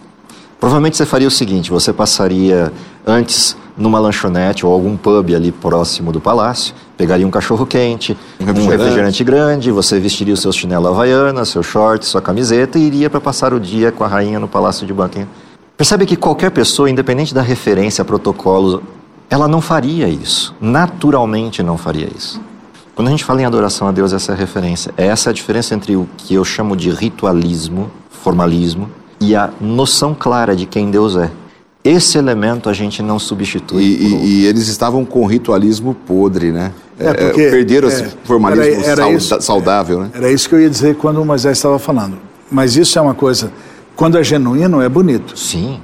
Provavelmente 0.57 0.95
você 0.95 1.05
faria 1.05 1.27
o 1.27 1.31
seguinte: 1.31 1.69
você 1.69 1.91
passaria 1.91 2.71
antes 3.05 3.57
numa 3.75 3.99
lanchonete 3.99 4.65
ou 4.65 4.71
algum 4.71 4.95
pub 4.95 5.35
ali 5.35 5.51
próximo 5.51 6.13
do 6.13 6.21
palácio, 6.21 6.73
pegaria 7.01 7.25
um 7.25 7.31
cachorro 7.31 7.65
quente, 7.65 8.15
um 8.39 8.45
refrigerante, 8.45 8.67
um 8.67 8.69
refrigerante 8.69 9.23
grande, 9.23 9.71
você 9.71 9.99
vestiria 9.99 10.35
o 10.35 10.37
seu 10.37 10.51
chinelo 10.51 10.87
havaiana, 10.87 11.43
seu 11.45 11.63
short, 11.63 12.05
sua 12.05 12.21
camiseta 12.21 12.77
e 12.77 12.83
iria 12.83 13.09
para 13.09 13.19
passar 13.19 13.55
o 13.55 13.59
dia 13.59 13.91
com 13.91 14.03
a 14.03 14.07
rainha 14.07 14.39
no 14.39 14.47
palácio 14.47 14.85
de 14.85 14.93
Buckingham. 14.93 15.27
Percebe 15.75 16.05
que 16.05 16.15
qualquer 16.15 16.51
pessoa, 16.51 16.91
independente 16.91 17.33
da 17.33 17.41
referência 17.41 18.03
a 18.03 18.05
protocolos, 18.05 18.79
ela 19.31 19.47
não 19.47 19.61
faria 19.61 20.07
isso. 20.07 20.53
Naturalmente 20.61 21.63
não 21.63 21.75
faria 21.75 22.07
isso. 22.15 22.39
Quando 22.93 23.07
a 23.07 23.11
gente 23.11 23.25
fala 23.25 23.41
em 23.41 23.45
adoração 23.45 23.87
a 23.87 23.91
Deus, 23.91 24.13
essa 24.13 24.33
é 24.33 24.35
a 24.35 24.37
referência. 24.37 24.93
Essa 24.95 25.29
é 25.29 25.31
a 25.31 25.33
diferença 25.33 25.73
entre 25.73 25.95
o 25.95 26.07
que 26.17 26.35
eu 26.35 26.45
chamo 26.45 26.75
de 26.75 26.91
ritualismo, 26.91 27.89
formalismo, 28.11 28.87
e 29.19 29.35
a 29.35 29.49
noção 29.59 30.13
clara 30.13 30.55
de 30.55 30.67
quem 30.67 30.91
Deus 30.91 31.15
é. 31.15 31.31
Esse 31.83 32.17
elemento 32.17 32.69
a 32.69 32.73
gente 32.73 33.01
não 33.01 33.17
substitui. 33.17 33.83
E, 33.83 33.87
e, 33.87 34.25
e 34.25 34.45
eles 34.45 34.67
estavam 34.67 35.03
com 35.03 35.25
ritualismo 35.25 35.95
podre, 35.95 36.51
né? 36.51 36.71
É, 37.01 37.09
é 37.09 37.13
porque, 37.13 37.49
Perderam 37.49 37.89
é, 37.89 37.91
esse 37.91 38.05
formalismo 38.23 38.83
era, 38.83 39.03
era 39.03 39.11
isso, 39.11 39.41
saudável, 39.41 40.01
né? 40.01 40.11
Era 40.13 40.31
isso 40.31 40.47
que 40.47 40.55
eu 40.55 40.61
ia 40.61 40.69
dizer 40.69 40.95
quando 40.95 41.21
o 41.21 41.25
Moisés 41.25 41.57
estava 41.57 41.79
falando. 41.79 42.17
Mas 42.51 42.75
isso 42.75 42.97
é 42.99 43.01
uma 43.01 43.13
coisa, 43.13 43.51
quando 43.95 44.17
é 44.17 44.23
genuíno, 44.23 44.81
é 44.81 44.89
bonito. 44.89 45.37
Sim. 45.37 45.79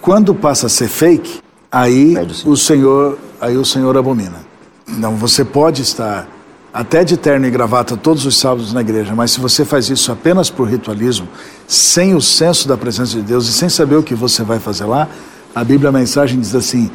Quando 0.00 0.34
passa 0.34 0.66
a 0.66 0.68
ser 0.68 0.88
fake, 0.88 1.40
aí 1.70 2.14
o 2.44 2.56
Senhor, 2.56 3.18
aí 3.40 3.56
o 3.56 3.64
Senhor 3.64 3.96
abomina. 3.96 4.46
Então 4.88 5.16
você 5.16 5.44
pode 5.44 5.82
estar 5.82 6.28
até 6.72 7.02
de 7.02 7.16
terno 7.16 7.46
e 7.46 7.50
gravata 7.50 7.96
todos 7.96 8.24
os 8.26 8.38
sábados 8.38 8.72
na 8.72 8.80
igreja, 8.80 9.14
mas 9.14 9.32
se 9.32 9.40
você 9.40 9.64
faz 9.64 9.88
isso 9.88 10.12
apenas 10.12 10.50
por 10.50 10.68
ritualismo, 10.68 11.28
sem 11.66 12.14
o 12.14 12.20
senso 12.20 12.68
da 12.68 12.76
presença 12.76 13.16
de 13.16 13.22
Deus 13.22 13.48
e 13.48 13.52
sem 13.52 13.68
saber 13.68 13.96
o 13.96 14.02
que 14.02 14.14
você 14.14 14.42
vai 14.42 14.58
fazer 14.58 14.84
lá, 14.84 15.08
a 15.54 15.64
Bíblia, 15.64 15.88
a 15.88 15.92
mensagem 15.92 16.38
diz 16.38 16.54
assim: 16.54 16.90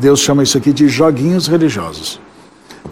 Deus 0.00 0.20
chama 0.20 0.42
isso 0.42 0.56
aqui 0.56 0.72
de 0.72 0.88
joguinhos 0.88 1.46
religiosos. 1.46 2.20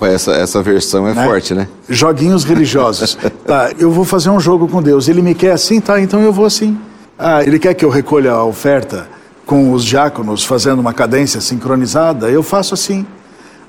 Essa, 0.02 0.32
essa 0.32 0.62
versão 0.62 1.08
é 1.08 1.14
né? 1.14 1.24
forte, 1.24 1.54
né? 1.54 1.68
Joguinhos 1.88 2.44
religiosos. 2.44 3.16
tá, 3.46 3.70
eu 3.78 3.90
vou 3.90 4.04
fazer 4.04 4.30
um 4.30 4.40
jogo 4.40 4.68
com 4.68 4.82
Deus. 4.82 5.08
Ele 5.08 5.22
me 5.22 5.34
quer 5.34 5.52
assim, 5.52 5.80
tá? 5.80 6.00
Então 6.00 6.20
eu 6.20 6.32
vou 6.32 6.44
assim. 6.44 6.78
Ah, 7.18 7.42
ele 7.42 7.58
quer 7.58 7.74
que 7.74 7.84
eu 7.84 7.90
recolha 7.90 8.32
a 8.32 8.44
oferta 8.44 9.08
com 9.46 9.72
os 9.72 9.84
diáconos 9.84 10.44
fazendo 10.44 10.80
uma 10.80 10.92
cadência 10.92 11.40
sincronizada? 11.40 12.30
Eu 12.30 12.42
faço 12.42 12.74
assim. 12.74 13.06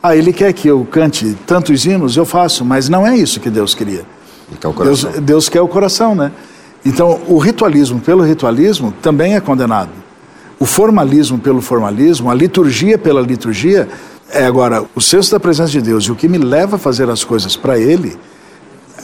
Ah, 0.01 0.15
ele 0.15 0.31
quer 0.31 0.53
que 0.53 0.67
eu 0.67 0.85
cante 0.89 1.35
tantos 1.45 1.85
hinos? 1.85 2.15
Eu 2.15 2.25
faço, 2.25 2.63
mas 2.63 2.89
não 2.89 3.05
é 3.05 3.17
isso 3.17 3.39
que 3.39 3.49
Deus 3.49 3.73
queria. 3.73 4.05
Quer 4.61 4.83
Deus, 4.83 5.03
Deus 5.21 5.49
quer 5.49 5.61
o 5.61 5.67
coração, 5.67 6.13
né? 6.13 6.31
Então, 6.85 7.19
o 7.27 7.39
ritualismo 7.39 7.99
pelo 7.99 8.23
ritualismo 8.23 8.93
também 9.01 9.35
é 9.35 9.39
condenado 9.39 9.89
o 10.59 10.65
formalismo 10.65 11.37
pelo 11.37 11.61
formalismo, 11.61 12.29
a 12.29 12.33
liturgia 12.33 12.97
pela 12.97 13.21
liturgia, 13.21 13.87
é 14.29 14.45
agora 14.45 14.83
o 14.95 15.01
senso 15.01 15.31
da 15.31 15.39
presença 15.39 15.71
de 15.71 15.81
Deus 15.81 16.05
e 16.05 16.11
o 16.11 16.15
que 16.15 16.27
me 16.27 16.37
leva 16.37 16.75
a 16.75 16.79
fazer 16.79 17.09
as 17.09 17.23
coisas 17.23 17.55
para 17.55 17.77
Ele, 17.77 18.17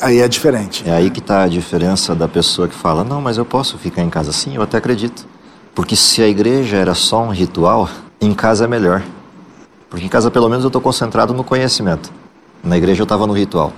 aí 0.01 0.19
é 0.19 0.27
diferente. 0.27 0.83
É 0.87 0.93
aí 0.93 1.09
que 1.09 1.19
está 1.19 1.43
a 1.43 1.47
diferença 1.47 2.15
da 2.15 2.27
pessoa 2.27 2.67
que 2.67 2.75
fala: 2.75 3.03
não, 3.03 3.21
mas 3.21 3.37
eu 3.37 3.45
posso 3.45 3.77
ficar 3.77 4.01
em 4.01 4.09
casa 4.09 4.31
sim, 4.31 4.55
eu 4.55 4.61
até 4.61 4.77
acredito. 4.77 5.25
Porque 5.73 5.95
se 5.95 6.21
a 6.21 6.27
igreja 6.27 6.77
era 6.77 6.93
só 6.93 7.23
um 7.23 7.29
ritual, 7.29 7.89
em 8.19 8.33
casa 8.33 8.65
é 8.65 8.67
melhor. 8.67 9.03
Porque 9.89 10.05
em 10.05 10.09
casa 10.09 10.29
pelo 10.29 10.49
menos 10.49 10.63
eu 10.63 10.69
estou 10.69 10.81
concentrado 10.81 11.33
no 11.33 11.43
conhecimento. 11.43 12.11
Na 12.63 12.77
igreja 12.77 13.01
eu 13.01 13.05
estava 13.05 13.25
no 13.25 13.33
ritual. 13.33 13.73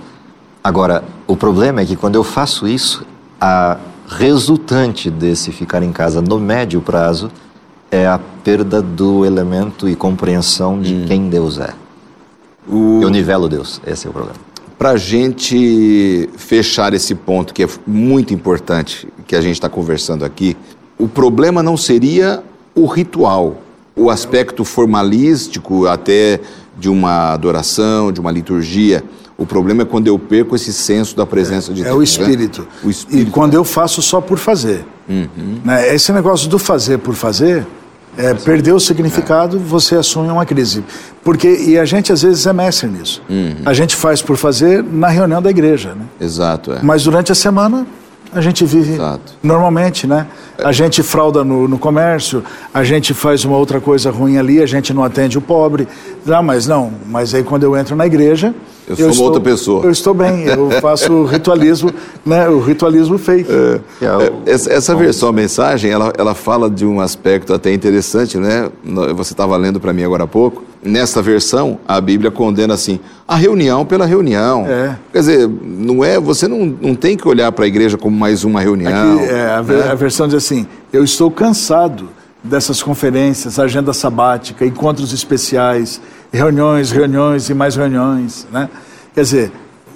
Agora, 0.62 1.04
o 1.26 1.36
problema 1.36 1.82
é 1.82 1.84
que 1.84 1.94
quando 1.94 2.14
eu 2.14 2.24
faço 2.24 2.66
isso, 2.66 3.06
a 3.40 3.76
resultante 4.08 5.10
desse 5.10 5.52
ficar 5.52 5.82
em 5.82 5.92
casa 5.92 6.20
no 6.20 6.38
médio 6.38 6.80
prazo 6.80 7.30
é 7.90 8.06
a 8.06 8.18
perda 8.18 8.82
do 8.82 9.24
elemento 9.24 9.88
e 9.88 9.94
compreensão 9.94 10.80
de 10.80 10.94
hum. 10.94 11.04
quem 11.06 11.28
Deus 11.28 11.58
é. 11.58 11.72
O... 12.68 13.00
Eu 13.02 13.10
nivelo 13.10 13.48
Deus, 13.48 13.80
esse 13.86 14.06
é 14.06 14.10
o 14.10 14.12
problema. 14.12 14.36
Para 14.78 14.90
a 14.90 14.96
gente 14.96 16.28
fechar 16.36 16.92
esse 16.94 17.14
ponto 17.14 17.54
que 17.54 17.62
é 17.62 17.68
muito 17.86 18.34
importante, 18.34 19.08
que 19.26 19.36
a 19.36 19.40
gente 19.40 19.54
está 19.54 19.68
conversando 19.68 20.24
aqui, 20.24 20.56
o 20.98 21.08
problema 21.08 21.62
não 21.62 21.76
seria 21.76 22.42
o 22.74 22.86
ritual, 22.86 23.58
o 23.96 24.10
aspecto 24.10 24.64
formalístico 24.64 25.86
até 25.86 26.40
de 26.76 26.88
uma 26.88 27.32
adoração, 27.32 28.10
de 28.10 28.20
uma 28.20 28.30
liturgia. 28.30 29.02
O 29.36 29.46
problema 29.46 29.82
é 29.82 29.84
quando 29.84 30.06
eu 30.06 30.18
perco 30.18 30.56
esse 30.56 30.72
senso 30.72 31.16
da 31.16 31.24
presença 31.24 31.70
é, 31.70 31.74
de 31.74 31.82
Deus. 31.82 31.94
É 31.94 31.96
o 31.96 32.02
espírito. 32.02 32.62
Né? 32.62 32.68
o 32.84 32.90
espírito. 32.90 33.28
E 33.28 33.30
quando 33.30 33.54
eu 33.54 33.64
faço 33.64 34.02
só 34.02 34.20
por 34.20 34.38
fazer. 34.38 34.84
Uhum. 35.08 35.60
Né? 35.64 35.94
Esse 35.94 36.12
negócio 36.12 36.48
do 36.48 36.58
fazer 36.58 36.98
por 36.98 37.14
fazer, 37.14 37.66
é, 38.16 38.32
perdeu 38.34 38.76
o 38.76 38.80
significado, 38.80 39.58
você 39.58 39.96
assume 39.96 40.30
uma 40.30 40.46
crise. 40.46 40.84
Porque, 41.22 41.48
e 41.48 41.78
a 41.78 41.84
gente 41.84 42.12
às 42.12 42.22
vezes 42.22 42.46
é 42.46 42.52
mestre 42.52 42.88
nisso. 42.88 43.22
Uhum. 43.28 43.56
A 43.64 43.72
gente 43.72 43.96
faz 43.96 44.22
por 44.22 44.36
fazer 44.36 44.82
na 44.82 45.08
reunião 45.08 45.42
da 45.42 45.50
igreja. 45.50 45.94
Né? 45.94 46.04
Exato. 46.20 46.72
É. 46.72 46.80
Mas 46.82 47.04
durante 47.04 47.32
a 47.32 47.34
semana 47.34 47.86
a 48.34 48.40
gente 48.40 48.64
vive 48.64 48.94
Exato. 48.94 49.34
normalmente, 49.42 50.06
né? 50.06 50.26
A 50.58 50.72
gente 50.72 51.02
frauda 51.02 51.44
no, 51.44 51.68
no, 51.68 51.78
comércio, 51.78 52.42
a 52.72 52.82
gente 52.82 53.14
faz 53.14 53.44
uma 53.44 53.56
outra 53.56 53.80
coisa 53.80 54.10
ruim 54.10 54.36
ali, 54.38 54.60
a 54.60 54.66
gente 54.66 54.92
não 54.92 55.04
atende 55.04 55.38
o 55.38 55.40
pobre. 55.40 55.86
Não, 56.26 56.42
mas 56.42 56.66
não, 56.66 56.92
mas 57.06 57.32
aí 57.32 57.44
quando 57.44 57.62
eu 57.62 57.76
entro 57.76 57.94
na 57.94 58.06
igreja, 58.06 58.52
eu 58.88 58.96
sou 58.96 59.04
eu 59.04 59.10
estou, 59.10 59.26
outra 59.26 59.40
pessoa. 59.40 59.84
Eu 59.84 59.90
estou 59.90 60.14
bem, 60.14 60.44
eu 60.46 60.70
faço 60.80 61.24
ritualismo, 61.24 61.92
né, 62.24 62.48
o 62.48 62.60
ritualismo 62.60 63.16
fake. 63.18 63.50
É, 63.50 63.80
é, 64.02 64.52
essa, 64.52 64.72
essa 64.72 64.94
versão, 64.94 65.28
a 65.28 65.32
mensagem, 65.32 65.90
ela, 65.90 66.12
ela 66.16 66.34
fala 66.34 66.68
de 66.68 66.84
um 66.84 67.00
aspecto 67.00 67.54
até 67.54 67.72
interessante, 67.72 68.36
né? 68.36 68.70
Você 69.16 69.32
estava 69.32 69.56
lendo 69.56 69.80
para 69.80 69.92
mim 69.92 70.02
agora 70.02 70.24
há 70.24 70.26
pouco. 70.26 70.62
Nessa 70.82 71.22
versão, 71.22 71.78
a 71.88 71.98
Bíblia 72.00 72.30
condena 72.30 72.74
assim, 72.74 73.00
a 73.26 73.36
reunião 73.36 73.86
pela 73.86 74.04
reunião. 74.04 74.66
É. 74.66 74.96
Quer 75.12 75.18
dizer, 75.18 75.48
não 75.48 76.04
é, 76.04 76.20
você 76.20 76.46
não, 76.46 76.66
não 76.66 76.94
tem 76.94 77.16
que 77.16 77.26
olhar 77.26 77.50
para 77.52 77.64
a 77.64 77.68
igreja 77.68 77.96
como 77.96 78.16
mais 78.16 78.44
uma 78.44 78.60
reunião. 78.60 79.14
Aqui, 79.14 79.24
é, 79.24 79.50
a, 79.50 79.62
né? 79.62 79.90
a 79.90 79.94
versão 79.94 80.26
diz 80.26 80.36
assim, 80.36 80.66
eu 80.92 81.02
estou 81.02 81.30
cansado 81.30 82.08
dessas 82.44 82.82
conferências, 82.82 83.58
agenda 83.58 83.94
sabática, 83.94 84.66
encontros 84.66 85.14
especiais, 85.14 86.00
reuniões, 86.34 86.90
reuniões 86.90 87.48
e 87.48 87.54
mais 87.54 87.76
reuniões, 87.76 88.46
né? 88.52 88.68
Quer 89.14 89.22
dizer, 89.22 89.52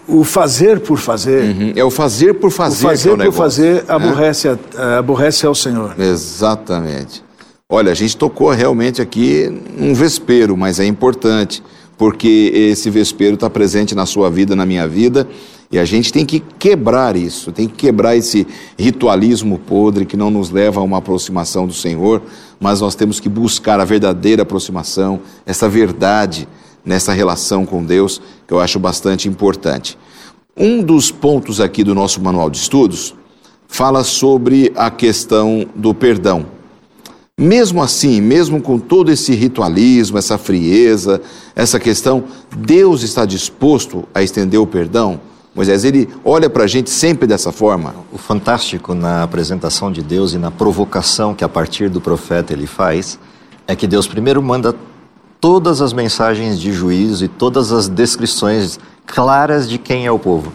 o 0.07 0.23
fazer 0.25 0.81
por 0.81 0.97
fazer. 0.97 1.43
Uhum. 1.43 1.73
É 1.75 1.85
o 1.85 1.91
fazer 1.91 2.35
por 2.35 2.51
fazer. 2.51 2.87
O 2.87 2.91
fazer 2.91 3.11
é 3.11 3.13
o 3.13 3.17
por 3.19 3.33
fazer 3.33 3.75
né? 3.75 3.83
aborrece, 3.89 4.49
é. 4.49 4.59
aborrece 4.99 5.45
ao 5.45 5.55
Senhor. 5.55 5.95
Exatamente. 5.99 7.25
Olha, 7.69 7.93
a 7.93 7.95
gente 7.95 8.17
tocou 8.17 8.51
realmente 8.51 9.03
aqui 9.03 9.53
um 9.79 9.93
vespeiro, 9.93 10.57
mas 10.57 10.81
é 10.81 10.87
importante, 10.87 11.63
porque 11.99 12.51
esse 12.55 12.89
vespeiro 12.89 13.35
está 13.35 13.51
presente 13.51 13.95
na 13.95 14.07
sua 14.07 14.31
vida, 14.31 14.57
na 14.57 14.65
minha 14.65 14.89
vida, 14.89 15.29
e 15.71 15.79
a 15.79 15.85
gente 15.85 16.11
tem 16.13 16.25
que 16.25 16.41
quebrar 16.41 17.15
isso, 17.15 17.53
tem 17.53 17.69
que 17.69 17.75
quebrar 17.75 18.17
esse 18.17 18.47
ritualismo 18.79 19.59
podre 19.59 20.07
que 20.07 20.17
não 20.17 20.31
nos 20.31 20.51
leva 20.51 20.81
a 20.81 20.83
uma 20.83 20.99
aproximação 20.99 21.67
do 21.67 21.75
Senhor, 21.75 22.23
mas 22.59 22.81
nós 22.81 22.95
temos 22.95 23.21
que 23.21 23.29
buscar 23.29 23.79
a 23.79 23.85
verdadeira 23.85 24.43
aproximação, 24.43 25.21
essa 25.45 25.69
verdade 25.69 26.49
nessa 26.85 27.13
relação 27.13 27.67
com 27.67 27.85
Deus, 27.85 28.21
que 28.47 28.55
eu 28.55 28.61
acho 28.61 28.79
bastante 28.79 29.29
importante. 29.29 29.99
Um 30.57 30.83
dos 30.83 31.11
pontos 31.11 31.61
aqui 31.61 31.85
do 31.85 31.95
nosso 31.95 32.21
manual 32.23 32.49
de 32.49 32.57
estudos 32.57 33.15
fala 33.69 34.03
sobre 34.03 34.73
a 34.75 34.91
questão 34.91 35.67
do 35.77 35.93
perdão. 35.93 36.47
Mesmo 37.39 37.83
assim, 37.83 38.21
mesmo 38.21 38.61
com 38.61 38.79
todo 38.79 39.13
esse 39.13 39.35
ritualismo, 39.35 40.17
essa 40.17 40.39
frieza, 40.39 41.21
essa 41.55 41.79
questão, 41.79 42.25
Deus 42.57 43.03
está 43.03 43.27
disposto 43.27 44.05
a 44.15 44.23
estender 44.23 44.59
o 44.59 44.67
perdão? 44.67 45.21
Moisés, 45.59 45.83
ele 45.83 46.09
olha 46.25 46.49
para 46.49 46.63
a 46.63 46.67
gente 46.69 46.89
sempre 46.89 47.27
dessa 47.27 47.51
forma. 47.51 47.93
O 48.13 48.17
fantástico 48.17 48.95
na 48.95 49.25
apresentação 49.25 49.91
de 49.91 50.01
Deus 50.03 50.33
e 50.33 50.39
na 50.39 50.53
provocação 50.53 51.35
que 51.35 51.43
a 51.43 51.49
partir 51.49 51.91
do 51.91 52.01
profeta 52.01 52.53
ele 52.53 52.65
faz 52.65 53.19
é 53.67 53.75
que 53.75 53.85
Deus 53.85 54.07
primeiro 54.07 54.41
manda 54.41 54.73
todas 55.41 55.83
as 55.83 55.93
mensagens 55.93 56.61
de 56.61 56.73
juízo 56.73 57.25
e 57.25 57.29
todas 57.29 57.73
as 57.73 57.89
descrições 57.89 58.79
claras 59.05 59.69
de 59.69 59.79
quem 59.79 60.07
é 60.07 60.13
o 60.13 60.19
povo, 60.19 60.53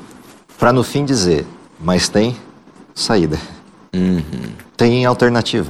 para 0.58 0.72
no 0.72 0.86
fim 0.86 1.04
dizer: 1.04 1.46
mas 1.82 2.08
tem 2.08 2.38
saída, 2.96 3.38
uhum. 3.94 4.22
tem 4.78 5.06
alternativa. 5.06 5.70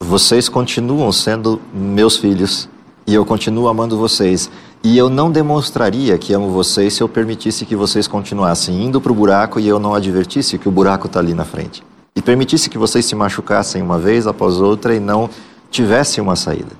Vocês 0.00 0.48
continuam 0.48 1.12
sendo 1.12 1.62
meus 1.72 2.16
filhos 2.16 2.68
e 3.06 3.14
eu 3.14 3.24
continuo 3.24 3.68
amando 3.68 3.96
vocês. 3.96 4.50
E 4.84 4.98
eu 4.98 5.08
não 5.08 5.30
demonstraria 5.30 6.18
que 6.18 6.32
amo 6.34 6.50
vocês 6.50 6.94
se 6.94 7.02
eu 7.02 7.08
permitisse 7.08 7.64
que 7.64 7.76
vocês 7.76 8.08
continuassem 8.08 8.84
indo 8.84 9.00
para 9.00 9.12
o 9.12 9.14
buraco 9.14 9.60
e 9.60 9.68
eu 9.68 9.78
não 9.78 9.94
advertisse 9.94 10.58
que 10.58 10.68
o 10.68 10.72
buraco 10.72 11.06
está 11.06 11.20
ali 11.20 11.34
na 11.34 11.44
frente. 11.44 11.84
E 12.16 12.20
permitisse 12.20 12.68
que 12.68 12.76
vocês 12.76 13.04
se 13.04 13.14
machucassem 13.14 13.80
uma 13.80 13.96
vez 13.96 14.26
após 14.26 14.60
outra 14.60 14.92
e 14.94 14.98
não 14.98 15.30
tivessem 15.70 16.22
uma 16.22 16.34
saída. 16.34 16.72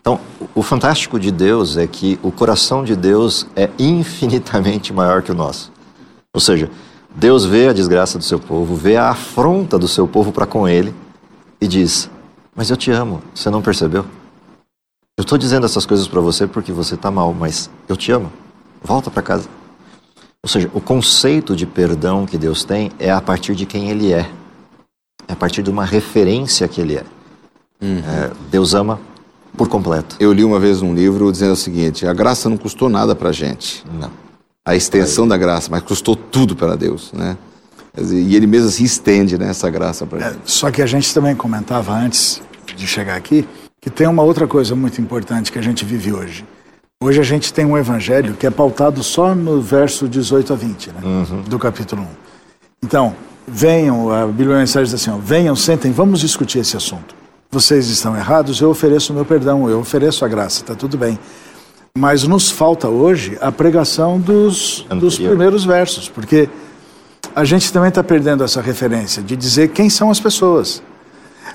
Então, 0.00 0.20
o 0.54 0.62
fantástico 0.62 1.18
de 1.18 1.32
Deus 1.32 1.76
é 1.76 1.88
que 1.88 2.20
o 2.22 2.30
coração 2.30 2.84
de 2.84 2.94
Deus 2.94 3.46
é 3.56 3.68
infinitamente 3.80 4.92
maior 4.92 5.22
que 5.22 5.32
o 5.32 5.34
nosso. 5.34 5.72
Ou 6.32 6.40
seja, 6.40 6.70
Deus 7.16 7.44
vê 7.44 7.68
a 7.68 7.72
desgraça 7.72 8.16
do 8.16 8.24
seu 8.24 8.38
povo, 8.38 8.76
vê 8.76 8.96
a 8.96 9.10
afronta 9.10 9.76
do 9.76 9.88
seu 9.88 10.06
povo 10.06 10.30
para 10.30 10.46
com 10.46 10.68
ele 10.68 10.94
e 11.60 11.66
diz: 11.66 12.08
Mas 12.54 12.70
eu 12.70 12.76
te 12.76 12.90
amo, 12.90 13.22
você 13.34 13.50
não 13.50 13.62
percebeu? 13.62 14.04
Eu 15.16 15.22
estou 15.22 15.38
dizendo 15.38 15.64
essas 15.64 15.86
coisas 15.86 16.08
para 16.08 16.20
você 16.20 16.44
porque 16.44 16.72
você 16.72 16.96
está 16.96 17.08
mal, 17.08 17.32
mas 17.32 17.70
eu 17.88 17.96
te 17.96 18.10
amo. 18.10 18.32
Volta 18.82 19.12
para 19.12 19.22
casa. 19.22 19.48
Ou 20.42 20.48
seja, 20.48 20.68
o 20.74 20.80
conceito 20.80 21.54
de 21.54 21.64
perdão 21.66 22.26
que 22.26 22.36
Deus 22.36 22.64
tem 22.64 22.90
é 22.98 23.12
a 23.12 23.20
partir 23.20 23.54
de 23.54 23.64
quem 23.64 23.90
Ele 23.90 24.12
é, 24.12 24.28
é 25.28 25.32
a 25.32 25.36
partir 25.36 25.62
de 25.62 25.70
uma 25.70 25.84
referência 25.84 26.66
que 26.66 26.80
Ele 26.80 26.96
é. 26.96 27.04
Uhum. 27.80 27.98
é 28.00 28.32
Deus 28.50 28.74
ama 28.74 29.00
por 29.56 29.68
completo. 29.68 30.16
Eu 30.18 30.32
li 30.32 30.42
uma 30.42 30.58
vez 30.58 30.82
um 30.82 30.92
livro 30.92 31.30
dizendo 31.30 31.52
o 31.52 31.56
seguinte: 31.56 32.04
a 32.06 32.12
graça 32.12 32.48
não 32.48 32.56
custou 32.56 32.88
nada 32.88 33.14
para 33.14 33.30
gente. 33.30 33.84
Não. 33.92 34.10
A 34.66 34.74
extensão 34.74 35.24
Aí. 35.24 35.30
da 35.30 35.36
graça, 35.36 35.68
mas 35.70 35.82
custou 35.82 36.16
tudo 36.16 36.56
para 36.56 36.74
Deus, 36.74 37.12
né? 37.12 37.38
E 37.96 38.34
ele 38.34 38.48
mesmo 38.48 38.68
se 38.68 38.82
estende 38.82 39.38
né, 39.38 39.50
essa 39.50 39.70
graça 39.70 40.04
para 40.04 40.18
é, 40.18 40.32
gente. 40.32 40.50
Só 40.50 40.72
que 40.72 40.82
a 40.82 40.86
gente 40.86 41.14
também 41.14 41.36
comentava 41.36 41.92
antes 41.92 42.42
de 42.74 42.84
chegar 42.84 43.14
aqui 43.14 43.46
que 43.84 43.90
tem 43.90 44.06
uma 44.06 44.22
outra 44.22 44.46
coisa 44.46 44.74
muito 44.74 44.98
importante 44.98 45.52
que 45.52 45.58
a 45.58 45.62
gente 45.62 45.84
vive 45.84 46.10
hoje. 46.10 46.42
Hoje 47.02 47.20
a 47.20 47.22
gente 47.22 47.52
tem 47.52 47.66
um 47.66 47.76
evangelho 47.76 48.32
que 48.32 48.46
é 48.46 48.50
pautado 48.50 49.02
só 49.02 49.34
no 49.34 49.60
verso 49.60 50.08
18 50.08 50.54
a 50.54 50.56
20, 50.56 50.86
né? 50.86 51.00
Uhum. 51.04 51.42
Do 51.42 51.58
capítulo 51.58 52.00
1. 52.00 52.06
Então, 52.82 53.14
venham, 53.46 54.10
a 54.10 54.26
Bíblia 54.26 54.56
mensagem 54.56 54.86
diz 54.86 54.94
assim, 54.94 55.10
ó, 55.10 55.18
venham, 55.18 55.54
sentem, 55.54 55.92
vamos 55.92 56.20
discutir 56.20 56.60
esse 56.60 56.74
assunto. 56.78 57.14
Vocês 57.50 57.90
estão 57.90 58.16
errados, 58.16 58.58
eu 58.58 58.70
ofereço 58.70 59.12
o 59.12 59.16
meu 59.16 59.26
perdão, 59.26 59.68
eu 59.68 59.80
ofereço 59.80 60.24
a 60.24 60.28
graça, 60.28 60.62
está 60.62 60.74
tudo 60.74 60.96
bem. 60.96 61.18
Mas 61.94 62.26
nos 62.26 62.50
falta 62.50 62.88
hoje 62.88 63.36
a 63.38 63.52
pregação 63.52 64.18
dos, 64.18 64.86
dos 64.98 65.18
primeiros 65.18 65.62
versos, 65.62 66.08
porque 66.08 66.48
a 67.36 67.44
gente 67.44 67.70
também 67.70 67.90
está 67.90 68.02
perdendo 68.02 68.42
essa 68.42 68.62
referência 68.62 69.22
de 69.22 69.36
dizer 69.36 69.68
quem 69.68 69.90
são 69.90 70.10
as 70.10 70.18
pessoas. 70.18 70.82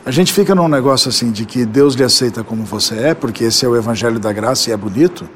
A 0.05 0.11
gente 0.11 0.31
fica 0.33 0.55
num 0.55 0.67
negócio 0.67 1.09
assim 1.09 1.31
de 1.31 1.45
que 1.45 1.65
Deus 1.65 1.95
lhe 1.95 2.03
aceita 2.03 2.43
como 2.43 2.63
você 2.63 2.95
é, 2.95 3.13
porque 3.13 3.45
esse 3.45 3.65
é 3.65 3.67
o 3.69 3.75
evangelho 3.75 4.19
da 4.19 4.31
graça 4.31 4.69
e 4.69 4.73
é 4.73 4.77
bonito, 4.77 5.27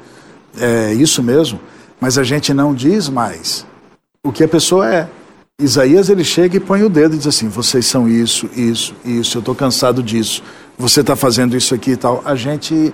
é 0.58 0.92
isso 0.94 1.22
mesmo, 1.22 1.60
mas 2.00 2.18
a 2.18 2.22
gente 2.22 2.52
não 2.54 2.74
diz 2.74 3.08
mais 3.08 3.66
o 4.22 4.32
que 4.32 4.42
a 4.44 4.48
pessoa 4.48 4.92
é. 4.92 5.08
Isaías 5.60 6.08
ele 6.08 6.24
chega 6.24 6.56
e 6.56 6.60
põe 6.60 6.82
o 6.82 6.88
dedo 6.88 7.14
e 7.14 7.18
diz 7.18 7.28
assim: 7.28 7.48
vocês 7.48 7.86
são 7.86 8.08
isso, 8.08 8.48
isso, 8.56 8.94
isso, 9.04 9.36
eu 9.36 9.40
estou 9.40 9.54
cansado 9.54 10.02
disso, 10.02 10.42
você 10.76 11.00
está 11.00 11.14
fazendo 11.14 11.56
isso 11.56 11.74
aqui 11.74 11.92
e 11.92 11.96
tal. 11.96 12.22
A 12.24 12.34
gente 12.34 12.92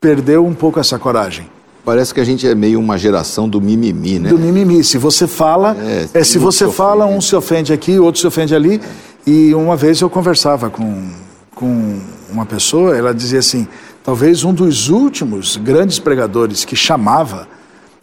perdeu 0.00 0.46
um 0.46 0.54
pouco 0.54 0.78
essa 0.78 0.98
coragem. 0.98 1.50
Parece 1.84 2.12
que 2.12 2.20
a 2.20 2.24
gente 2.24 2.46
é 2.46 2.54
meio 2.54 2.78
uma 2.78 2.98
geração 2.98 3.48
do 3.48 3.60
mimimi, 3.60 4.18
né? 4.18 4.28
Do 4.28 4.38
mimimi. 4.38 4.84
Se 4.84 4.98
você 4.98 5.26
fala, 5.26 5.76
é, 5.80 6.20
é 6.20 6.22
se 6.22 6.38
você 6.38 6.68
fala, 6.68 7.06
um 7.06 7.20
se 7.20 7.34
ofende 7.34 7.72
aqui, 7.72 7.98
outro 7.98 8.20
se 8.20 8.26
ofende 8.26 8.54
ali. 8.54 8.80
E 9.30 9.54
uma 9.54 9.76
vez 9.76 10.00
eu 10.00 10.08
conversava 10.08 10.70
com, 10.70 11.06
com 11.54 12.00
uma 12.30 12.46
pessoa, 12.46 12.96
ela 12.96 13.12
dizia 13.12 13.40
assim: 13.40 13.68
talvez 14.02 14.42
um 14.42 14.54
dos 14.54 14.88
últimos 14.88 15.58
grandes 15.58 15.98
pregadores 15.98 16.64
que 16.64 16.74
chamava, 16.74 17.46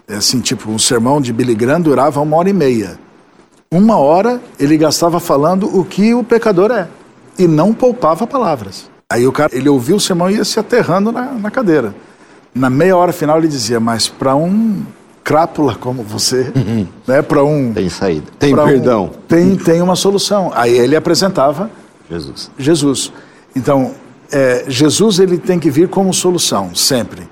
assim, 0.08 0.39
tipo, 0.39 0.70
um 0.70 0.77
sermão 0.77 1.20
de 1.20 1.34
Billy 1.34 1.55
Graham 1.55 1.82
durava 1.82 2.22
uma 2.22 2.38
hora 2.38 2.51
e 2.51 2.53
meia. 2.53 3.00
Uma 3.72 3.98
hora 3.98 4.39
ele 4.60 4.77
gastava 4.77 5.20
falando 5.20 5.65
o 5.75 5.84
que 5.84 6.13
o 6.13 6.24
pecador 6.24 6.70
é 6.70 6.88
e 7.39 7.47
não 7.47 7.73
poupava 7.73 8.28
palavras. 8.28 8.88
Aí 9.12 9.26
o 9.26 9.32
cara, 9.32 9.49
ele 9.58 9.67
ouvia 9.67 9.95
o 9.95 9.99
sermão 9.99 10.30
e 10.30 10.36
ia 10.36 10.45
se 10.45 10.60
aterrando 10.60 11.12
na, 11.12 11.32
na 11.32 11.49
cadeira. 11.49 11.95
Na 12.54 12.69
meia 12.69 12.95
hora 12.95 13.12
final 13.12 13.39
ele 13.39 13.47
dizia: 13.47 13.80
Mas 13.80 14.08
para 14.08 14.36
um 14.36 14.84
crápula 15.25 15.73
como 15.73 16.03
você, 16.03 16.53
uhum. 16.55 16.88
né, 17.07 17.19
para 17.23 17.43
um 17.43 17.73
tem 17.73 17.89
saída, 17.89 18.27
tem 18.38 18.55
perdão, 18.55 19.05
um, 19.05 19.09
tem 19.27 19.55
tem 19.55 19.81
uma 19.81 19.95
solução. 19.95 20.51
Aí 20.53 20.77
ele 20.77 20.95
apresentava 20.95 21.69
Jesus. 22.09 22.51
Jesus. 22.59 23.11
Então 23.55 23.95
é, 24.31 24.65
Jesus 24.67 25.17
ele 25.17 25.39
tem 25.39 25.59
que 25.59 25.71
vir 25.71 25.89
como 25.89 26.13
solução 26.13 26.75
sempre. 26.75 27.27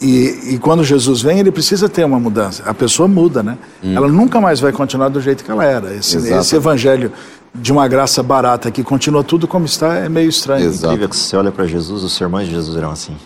E, 0.00 0.52
e, 0.52 0.58
quando 0.58 0.84
Jesus 0.84 1.22
vem, 1.22 1.38
ele 1.38 1.50
precisa 1.50 1.88
ter 1.88 2.04
uma 2.04 2.20
mudança. 2.20 2.62
A 2.66 2.74
pessoa 2.74 3.08
muda, 3.08 3.42
né? 3.42 3.56
Hum. 3.82 3.96
Ela 3.96 4.08
nunca 4.08 4.38
mais 4.42 4.60
vai 4.60 4.70
continuar 4.70 5.08
do 5.08 5.22
jeito 5.22 5.42
que 5.42 5.50
ela 5.50 5.64
era. 5.64 5.94
Esse, 5.94 6.18
esse, 6.18 6.54
evangelho 6.54 7.10
de 7.54 7.72
uma 7.72 7.88
graça 7.88 8.22
barata 8.22 8.70
que 8.70 8.84
continua 8.84 9.24
tudo 9.24 9.48
como 9.48 9.64
está 9.64 9.94
é 9.94 10.08
meio 10.10 10.28
estranho. 10.28 10.66
Exato. 10.66 10.92
Incrível 10.92 11.08
que 11.08 11.16
você 11.16 11.34
olha 11.34 11.50
para 11.50 11.66
Jesus, 11.66 12.02
os 12.02 12.14
sermões 12.14 12.46
de 12.46 12.52
Jesus 12.52 12.76
eram 12.76 12.90
assim. 12.90 13.16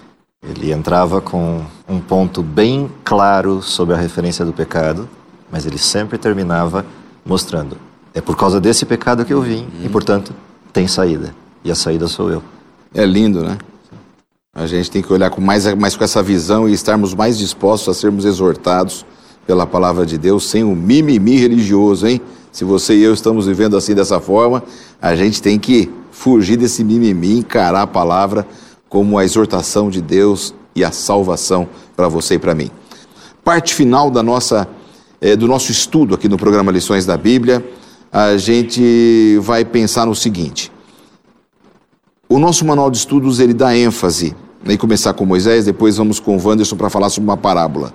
Ele 0.43 0.73
entrava 0.73 1.21
com 1.21 1.63
um 1.87 2.01
ponto 2.01 2.43
bem 2.43 2.91
claro 3.05 3.61
sobre 3.61 3.95
a 3.95 3.99
referência 3.99 4.43
do 4.43 4.55
pecado, 4.55 5.07
mas 5.53 5.67
ele 5.67 5.77
sempre 5.77 6.17
terminava 6.17 6.85
mostrando: 7.25 7.77
é 8.15 8.23
por 8.23 8.37
causa 8.37 8.59
desse 8.59 8.87
pecado 8.87 9.25
que 9.25 9.35
eu 9.35 9.43
vim 9.43 9.69
e, 9.81 9.85
uhum. 9.85 9.93
portanto, 9.93 10.33
tem 10.73 10.89
saída. 10.89 11.35
E 11.63 11.71
a 11.71 11.75
saída 11.75 12.09
sou 12.09 12.31
eu. 12.31 12.43
É 12.95 13.05
lindo, 13.05 13.43
né? 13.43 13.59
A 14.55 14.67
gente 14.67 14.91
tem 14.91 15.03
que 15.03 15.13
olhar 15.13 15.29
com 15.29 15.43
mais, 15.43 15.73
mais 15.75 15.95
com 15.95 16.03
essa 16.03 16.23
visão 16.23 16.67
e 16.67 16.73
estarmos 16.73 17.15
mais 17.15 17.37
dispostos 17.37 17.95
a 17.95 18.01
sermos 18.01 18.25
exortados 18.25 19.05
pela 19.47 19.67
palavra 19.67 20.07
de 20.07 20.17
Deus, 20.17 20.49
sem 20.49 20.65
o 20.65 20.75
mimimi 20.75 21.37
religioso, 21.37 22.07
hein? 22.07 22.21
Se 22.51 22.65
você 22.65 22.97
e 22.97 23.03
eu 23.03 23.13
estamos 23.13 23.47
vivendo 23.47 23.77
assim 23.77 23.95
dessa 23.95 24.19
forma, 24.19 24.63
a 25.01 25.15
gente 25.15 25.43
tem 25.43 25.59
que 25.59 25.91
fugir 26.11 26.57
desse 26.57 26.83
mimimi, 26.83 27.39
encarar 27.39 27.83
a 27.83 27.87
palavra 27.87 28.47
como 28.91 29.17
a 29.17 29.25
exortação 29.25 29.89
de 29.89 30.03
Deus 30.03 30.53
e 30.75 30.85
a 30.85 30.91
salvação 30.91 31.69
para 31.97 32.09
você 32.09 32.35
e 32.35 32.39
para 32.39 32.55
mim. 32.55 32.71
Parte 33.45 33.73
final 33.73 34.11
da 34.11 34.23
nossa, 34.23 34.69
é, 35.21 35.37
do 35.37 35.47
nosso 35.47 35.71
estudo 35.71 36.15
aqui 36.15 36.29
no 36.29 36.37
programa 36.37 36.73
Lições 36.73 37.07
da 37.07 37.17
Bíblia, 37.17 37.65
a 38.13 38.37
gente 38.37 39.39
vai 39.41 39.65
pensar 39.65 40.07
no 40.07 40.15
seguinte. 40.15 40.73
O 42.29 42.39
nosso 42.39 42.65
manual 42.65 42.91
de 42.91 42.99
estudos 42.99 43.39
ele 43.39 43.55
dá 43.55 43.75
ênfase, 43.77 44.35
nem 44.65 44.77
começar 44.77 45.15
com 45.15 45.25
Moisés, 45.25 45.65
depois 45.65 45.97
vamos 45.97 46.19
com 46.19 46.37
o 46.37 46.45
Wanderson 46.45 46.77
para 46.77 46.91
falar 46.91 47.11
sobre 47.11 47.31
uma 47.31 47.37
parábola. 47.37 47.95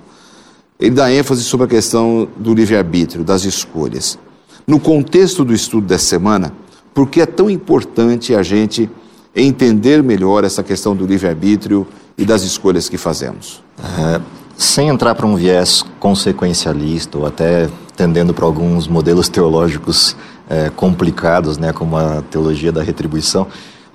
Ele 0.79 0.95
dá 0.95 1.11
ênfase 1.11 1.43
sobre 1.43 1.65
a 1.65 1.69
questão 1.69 2.27
do 2.37 2.53
livre-arbítrio, 2.53 3.23
das 3.23 3.43
escolhas. 3.43 4.17
No 4.65 4.79
contexto 4.79 5.43
do 5.43 5.53
estudo 5.53 5.87
dessa 5.87 6.05
semana, 6.05 6.53
por 6.93 7.09
que 7.09 7.21
é 7.21 7.25
tão 7.25 7.49
importante 7.49 8.33
a 8.33 8.41
gente 8.41 8.89
entender 9.35 10.01
melhor 10.01 10.43
essa 10.43 10.63
questão 10.63 10.95
do 10.95 11.05
livre-arbítrio 11.05 11.85
e 12.17 12.23
das 12.23 12.43
escolhas 12.43 12.87
que 12.87 12.97
fazemos? 12.97 13.61
É, 13.79 14.21
sem 14.57 14.87
entrar 14.87 15.15
para 15.15 15.25
um 15.25 15.35
viés 15.35 15.83
consequencialista 15.99 17.17
ou 17.17 17.25
até 17.25 17.69
tendendo 17.95 18.33
para 18.33 18.45
alguns 18.45 18.87
modelos 18.87 19.27
teológicos 19.29 20.15
é, 20.49 20.69
complicados, 20.69 21.57
né, 21.57 21.73
como 21.73 21.97
a 21.97 22.21
teologia 22.29 22.71
da 22.71 22.83
retribuição, 22.83 23.47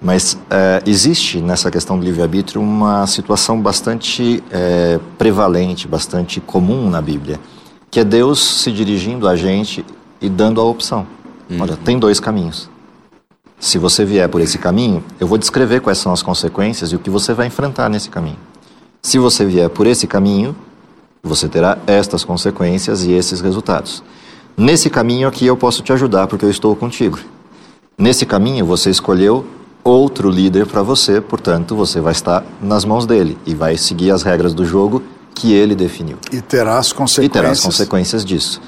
mas 0.03 0.39
é, 0.49 0.83
existe 0.87 1.41
nessa 1.41 1.71
questão 1.71 1.99
do 1.99 2.05
livre-arbítrio 2.05 2.61
uma 2.61 3.07
situação 3.07 3.61
bastante 3.61 4.43
é, 4.51 4.99
prevalente, 5.19 5.87
bastante 5.87 6.41
comum 6.41 6.89
na 6.89 7.03
Bíblia, 7.03 7.39
que 7.91 8.01
é 8.01 8.05
Deus 8.05 8.63
se 8.63 8.73
dirigindo 8.73 9.29
a 9.29 9.37
gente 9.37 9.85
e 10.21 10.29
dando 10.29 10.61
a 10.61 10.65
opção. 10.65 11.07
Uhum. 11.51 11.61
Olha, 11.61 11.77
tem 11.77 11.99
dois 11.99 12.19
caminhos. 12.19 12.71
Se 13.61 13.77
você 13.77 14.07
vier 14.07 14.27
por 14.27 14.41
esse 14.41 14.57
caminho, 14.57 15.05
eu 15.21 15.27
vou 15.27 15.37
descrever 15.37 15.81
quais 15.81 15.99
são 15.99 16.13
as 16.13 16.23
consequências 16.23 16.93
e 16.93 16.97
o 16.97 16.99
que 16.99 17.11
você 17.11 17.35
vai 17.35 17.47
enfrentar 17.47 17.91
nesse 17.91 18.09
caminho. 18.09 18.39
Se 19.03 19.19
você 19.19 19.45
vier 19.45 19.69
por 19.69 19.87
esse 19.87 20.07
caminho, 20.07 20.57
você 21.23 21.47
terá 21.47 21.77
estas 21.87 22.25
consequências 22.25 23.05
e 23.05 23.13
esses 23.13 23.43
resultados. 23.43 24.03
Nesse 24.57 24.89
caminho 24.89 25.29
aqui 25.29 25.45
eu 25.45 25.59
posso 25.59 25.83
te 25.83 25.93
ajudar 25.93 26.27
porque 26.27 26.45
eu 26.45 26.51
estou 26.51 26.75
contigo. 26.75 27.19
Nesse 27.99 28.25
caminho 28.25 28.65
você 28.65 28.89
escolheu 28.89 29.45
outro 29.85 30.31
líder 30.31 30.67
para 30.67 30.83
você, 30.83 31.21
portanto 31.21 31.77
você 31.77 32.01
vai 32.01 32.13
estar 32.13 32.43
nas 32.63 32.87
mãos 32.87 33.05
dele 33.05 33.37
e 33.45 33.55
vai 33.55 33.77
seguir 33.77 34.11
as 34.11 34.23
regras 34.23 34.55
do 34.55 34.65
jogo 34.65 35.03
que 35.35 35.53
ele 35.53 35.75
definiu. 35.75 36.17
E 36.33 36.41
terá 36.41 36.79
as 36.79 36.95
consequências. 36.95 37.27
E 37.27 37.29
terá 37.29 37.51
as 37.51 37.61
consequências 37.61 38.25
disso. 38.25 38.61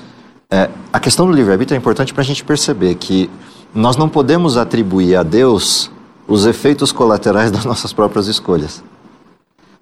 É, 0.51 0.69
a 0.93 1.01
questão 1.01 1.27
do 1.27 1.33
livre-arbítrio 1.33 1.75
é 1.75 1.79
importante 1.79 2.13
para 2.13 2.21
a 2.21 2.27
gente 2.27 2.45
perceber 2.45 2.95
que 2.97 3.31
nós 3.75 3.97
não 3.97 4.09
podemos 4.09 4.57
atribuir 4.57 5.17
a 5.17 5.23
Deus 5.23 5.91
os 6.29 6.47
efeitos 6.47 6.93
colaterais 6.93 7.51
das 7.51 7.65
nossas 7.65 7.93
próprias 7.93 8.27
escolhas. 8.27 8.83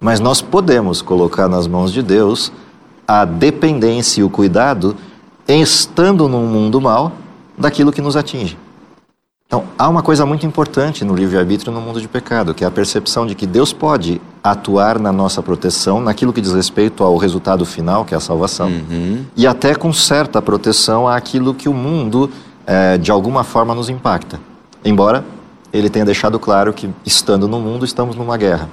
Mas 0.00 0.20
nós 0.20 0.40
podemos 0.40 1.02
colocar 1.02 1.48
nas 1.48 1.66
mãos 1.66 1.92
de 1.92 2.02
Deus 2.02 2.50
a 3.06 3.24
dependência 3.24 4.20
e 4.20 4.24
o 4.24 4.30
cuidado, 4.30 4.96
estando 5.46 6.28
num 6.28 6.46
mundo 6.46 6.80
mal, 6.80 7.12
daquilo 7.58 7.92
que 7.92 8.00
nos 8.00 8.16
atinge. 8.16 8.56
Então, 9.46 9.64
há 9.76 9.88
uma 9.88 10.00
coisa 10.00 10.24
muito 10.24 10.46
importante 10.46 11.04
no 11.04 11.12
livre-arbítrio 11.14 11.72
no 11.72 11.80
mundo 11.80 12.00
de 12.00 12.06
pecado, 12.06 12.54
que 12.54 12.62
é 12.62 12.66
a 12.68 12.70
percepção 12.70 13.26
de 13.26 13.34
que 13.34 13.46
Deus 13.46 13.72
pode 13.72 14.20
atuar 14.44 14.96
na 14.98 15.10
nossa 15.10 15.42
proteção, 15.42 16.00
naquilo 16.00 16.32
que 16.32 16.40
diz 16.40 16.52
respeito 16.52 17.02
ao 17.02 17.16
resultado 17.16 17.66
final, 17.66 18.04
que 18.04 18.14
é 18.14 18.16
a 18.16 18.20
salvação, 18.20 18.68
Uhum. 18.68 19.24
e 19.36 19.48
até 19.48 19.74
com 19.74 19.92
certa 19.92 20.40
proteção 20.40 21.08
àquilo 21.08 21.52
que 21.52 21.68
o 21.68 21.74
mundo, 21.74 22.30
eh, 22.72 22.98
de 22.98 23.10
alguma 23.10 23.42
forma, 23.42 23.74
nos 23.74 23.88
impacta. 23.88 24.38
Embora 24.84 25.24
ele 25.72 25.90
tenha 25.90 26.04
deixado 26.04 26.38
claro 26.38 26.72
que, 26.72 26.88
estando 27.04 27.48
no 27.48 27.58
mundo, 27.58 27.84
estamos 27.84 28.14
numa 28.14 28.36
guerra. 28.36 28.68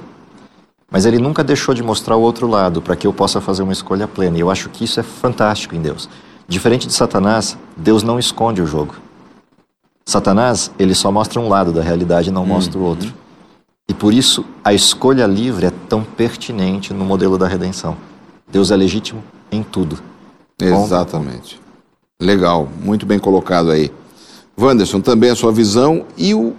Mas 0.91 1.07
ele 1.07 1.17
nunca 1.17 1.43
deixou 1.43 1.73
de 1.73 1.81
mostrar 1.81 2.15
o 2.15 2.21
outro 2.21 2.45
lado 2.45 2.79
para 2.79 2.95
que 2.95 3.07
eu 3.07 3.11
possa 3.11 3.41
fazer 3.41 3.63
uma 3.63 3.73
escolha 3.73 4.07
plena. 4.07 4.37
E 4.37 4.41
eu 4.41 4.51
acho 4.51 4.69
que 4.69 4.83
isso 4.83 4.99
é 4.99 5.03
fantástico 5.03 5.75
em 5.75 5.81
Deus. 5.81 6.07
Diferente 6.47 6.85
de 6.85 6.93
Satanás, 6.93 7.57
Deus 7.75 8.03
não 8.03 8.19
esconde 8.19 8.61
o 8.61 8.67
jogo. 8.67 8.93
Satanás, 10.05 10.71
ele 10.77 10.93
só 10.93 11.11
mostra 11.11 11.41
um 11.41 11.49
lado 11.49 11.71
da 11.71 11.81
realidade 11.81 12.29
e 12.29 12.31
não 12.31 12.45
mostra 12.45 12.77
o 12.77 12.83
outro. 12.83 13.11
E 13.89 13.95
por 13.95 14.13
isso 14.13 14.45
a 14.63 14.75
escolha 14.75 15.25
livre 15.25 15.65
é 15.65 15.71
tão 15.89 16.03
pertinente 16.03 16.93
no 16.93 17.03
modelo 17.03 17.35
da 17.35 17.47
redenção. 17.47 17.97
Deus 18.47 18.69
é 18.69 18.75
legítimo 18.75 19.23
em 19.51 19.63
tudo. 19.63 19.97
Exatamente. 20.61 21.59
Legal, 22.27 22.67
muito 22.83 23.05
bem 23.05 23.19
colocado 23.19 23.69
aí. 23.69 23.91
Wanderson, 24.59 24.99
também 25.01 25.29
a 25.29 25.35
sua 25.35 25.51
visão 25.51 26.03
e 26.17 26.33
o, 26.33 26.53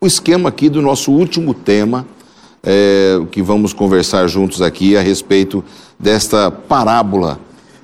o 0.00 0.06
esquema 0.06 0.48
aqui 0.48 0.68
do 0.68 0.82
nosso 0.82 1.12
último 1.12 1.54
tema, 1.54 2.04
é, 2.60 3.20
que 3.30 3.40
vamos 3.40 3.72
conversar 3.72 4.26
juntos 4.26 4.60
aqui 4.60 4.96
a 4.96 5.00
respeito 5.00 5.62
desta 5.98 6.50
parábola 6.50 7.38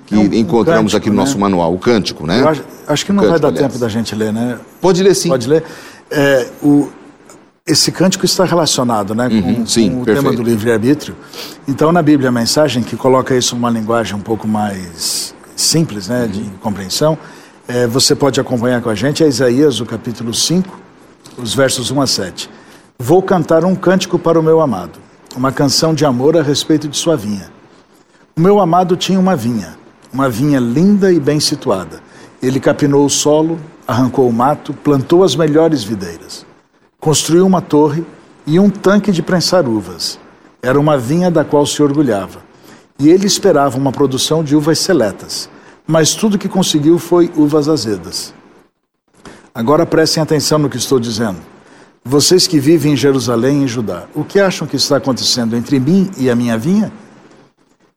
que 0.06 0.14
É 0.16 0.18
um- 0.18 0.22
um 0.22 0.34
encontramos 0.34 0.92
cântico, 0.92 0.96
aqui 0.96 1.10
no 1.10 1.16
nosso 1.16 1.34
né? 1.34 1.40
manual, 1.42 1.72
o 1.72 1.78
cântico, 1.78 2.26
né? 2.26 2.42
Acho, 2.42 2.64
acho 2.88 3.06
que 3.06 3.12
não 3.12 3.18
Cântico, 3.22 3.30
vai 3.30 3.40
dar 3.40 3.48
aliás. 3.48 3.66
tempo 3.72 3.78
da 3.78 3.88
gente 3.88 4.12
ler, 4.16 4.32
né? 4.32 4.58
Pode 4.80 5.00
ler 5.00 5.14
sim. 5.14 5.28
Pode 5.28 5.48
ler? 5.48 5.62
É, 6.10 6.48
o, 6.60 6.88
esse 7.64 7.92
cântico 7.92 8.24
está 8.24 8.44
relacionado 8.44 9.14
né, 9.14 9.28
com, 9.28 9.36
Uhum, 9.36 9.64
sim, 9.66 9.90
com 9.90 10.02
o 10.02 10.04
perfeito. 10.04 10.26
tema 10.28 10.36
do 10.36 10.42
livre-arbítrio. 10.42 11.14
Então, 11.68 11.92
na 11.92 12.02
Bíblia, 12.02 12.30
a 12.30 12.32
mensagem, 12.32 12.82
que 12.82 12.96
coloca 12.96 13.36
isso 13.36 13.54
numa 13.54 13.70
linguagem 13.70 14.16
um 14.16 14.20
pouco 14.20 14.48
mais 14.48 15.32
simples 15.56 16.08
né, 16.08 16.26
de 16.26 16.42
compreensão, 16.60 17.18
é, 17.68 17.86
você 17.86 18.14
pode 18.14 18.40
acompanhar 18.40 18.82
com 18.82 18.90
a 18.90 18.94
gente, 18.94 19.22
é 19.22 19.28
Isaías, 19.28 19.80
o 19.80 19.86
capítulo 19.86 20.34
5, 20.34 20.78
os 21.36 21.54
versos 21.54 21.90
1 21.90 22.00
a 22.00 22.06
7. 22.06 22.50
Vou 22.98 23.22
cantar 23.22 23.64
um 23.64 23.74
cântico 23.74 24.18
para 24.18 24.38
o 24.38 24.42
meu 24.42 24.60
amado, 24.60 24.98
uma 25.36 25.52
canção 25.52 25.94
de 25.94 26.04
amor 26.04 26.36
a 26.36 26.42
respeito 26.42 26.88
de 26.88 26.96
sua 26.96 27.16
vinha. 27.16 27.50
O 28.36 28.40
meu 28.40 28.60
amado 28.60 28.96
tinha 28.96 29.18
uma 29.18 29.36
vinha, 29.36 29.76
uma 30.12 30.28
vinha 30.28 30.58
linda 30.58 31.12
e 31.12 31.20
bem 31.20 31.38
situada. 31.38 32.00
Ele 32.42 32.58
capinou 32.58 33.04
o 33.04 33.10
solo, 33.10 33.60
arrancou 33.86 34.28
o 34.28 34.32
mato, 34.32 34.72
plantou 34.72 35.22
as 35.22 35.36
melhores 35.36 35.84
videiras. 35.84 36.46
Construiu 36.98 37.46
uma 37.46 37.60
torre 37.60 38.04
e 38.46 38.58
um 38.58 38.68
tanque 38.68 39.12
de 39.12 39.22
prensar 39.22 39.68
uvas. 39.68 40.18
Era 40.62 40.78
uma 40.78 40.98
vinha 40.98 41.30
da 41.30 41.44
qual 41.44 41.64
se 41.64 41.82
orgulhava. 41.82 42.49
E 43.00 43.08
ele 43.08 43.26
esperava 43.26 43.78
uma 43.78 43.90
produção 43.90 44.44
de 44.44 44.54
uvas 44.54 44.78
seletas, 44.78 45.48
mas 45.86 46.14
tudo 46.14 46.36
que 46.36 46.50
conseguiu 46.50 46.98
foi 46.98 47.32
uvas 47.34 47.66
azedas. 47.66 48.34
Agora 49.54 49.86
prestem 49.86 50.22
atenção 50.22 50.58
no 50.58 50.68
que 50.68 50.76
estou 50.76 51.00
dizendo. 51.00 51.38
Vocês 52.04 52.46
que 52.46 52.60
vivem 52.60 52.92
em 52.92 52.96
Jerusalém 52.96 53.60
e 53.60 53.64
em 53.64 53.68
Judá, 53.68 54.04
o 54.14 54.22
que 54.22 54.38
acham 54.38 54.68
que 54.68 54.76
está 54.76 54.98
acontecendo 54.98 55.56
entre 55.56 55.80
mim 55.80 56.10
e 56.18 56.28
a 56.28 56.36
minha 56.36 56.58
vinha? 56.58 56.92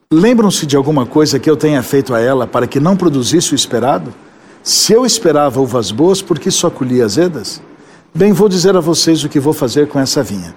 Lembram-se 0.10 0.66
de 0.66 0.78
alguma 0.78 1.06
coisa 1.06 1.38
que 1.38 1.50
eu 1.50 1.58
tenha 1.58 1.84
feito 1.84 2.16
a 2.16 2.22
ela 2.22 2.48
para 2.48 2.66
que 2.66 2.80
não 2.80 2.96
produzisse 2.96 3.54
o 3.54 3.56
esperado? 3.56 4.14
Se 4.64 4.94
eu 4.94 5.06
esperava 5.06 5.60
uvas 5.60 5.92
boas, 5.92 6.22
por 6.22 6.40
que 6.40 6.50
só 6.50 6.70
colhia 6.70 7.04
azedas? 7.04 7.62
Bem, 8.16 8.32
vou 8.32 8.48
dizer 8.48 8.78
a 8.78 8.80
vocês 8.80 9.22
o 9.24 9.30
que 9.30 9.40
vou 9.40 9.54
fazer 9.54 9.88
com 9.88 10.00
essa 10.00 10.24
vinha. 10.24 10.56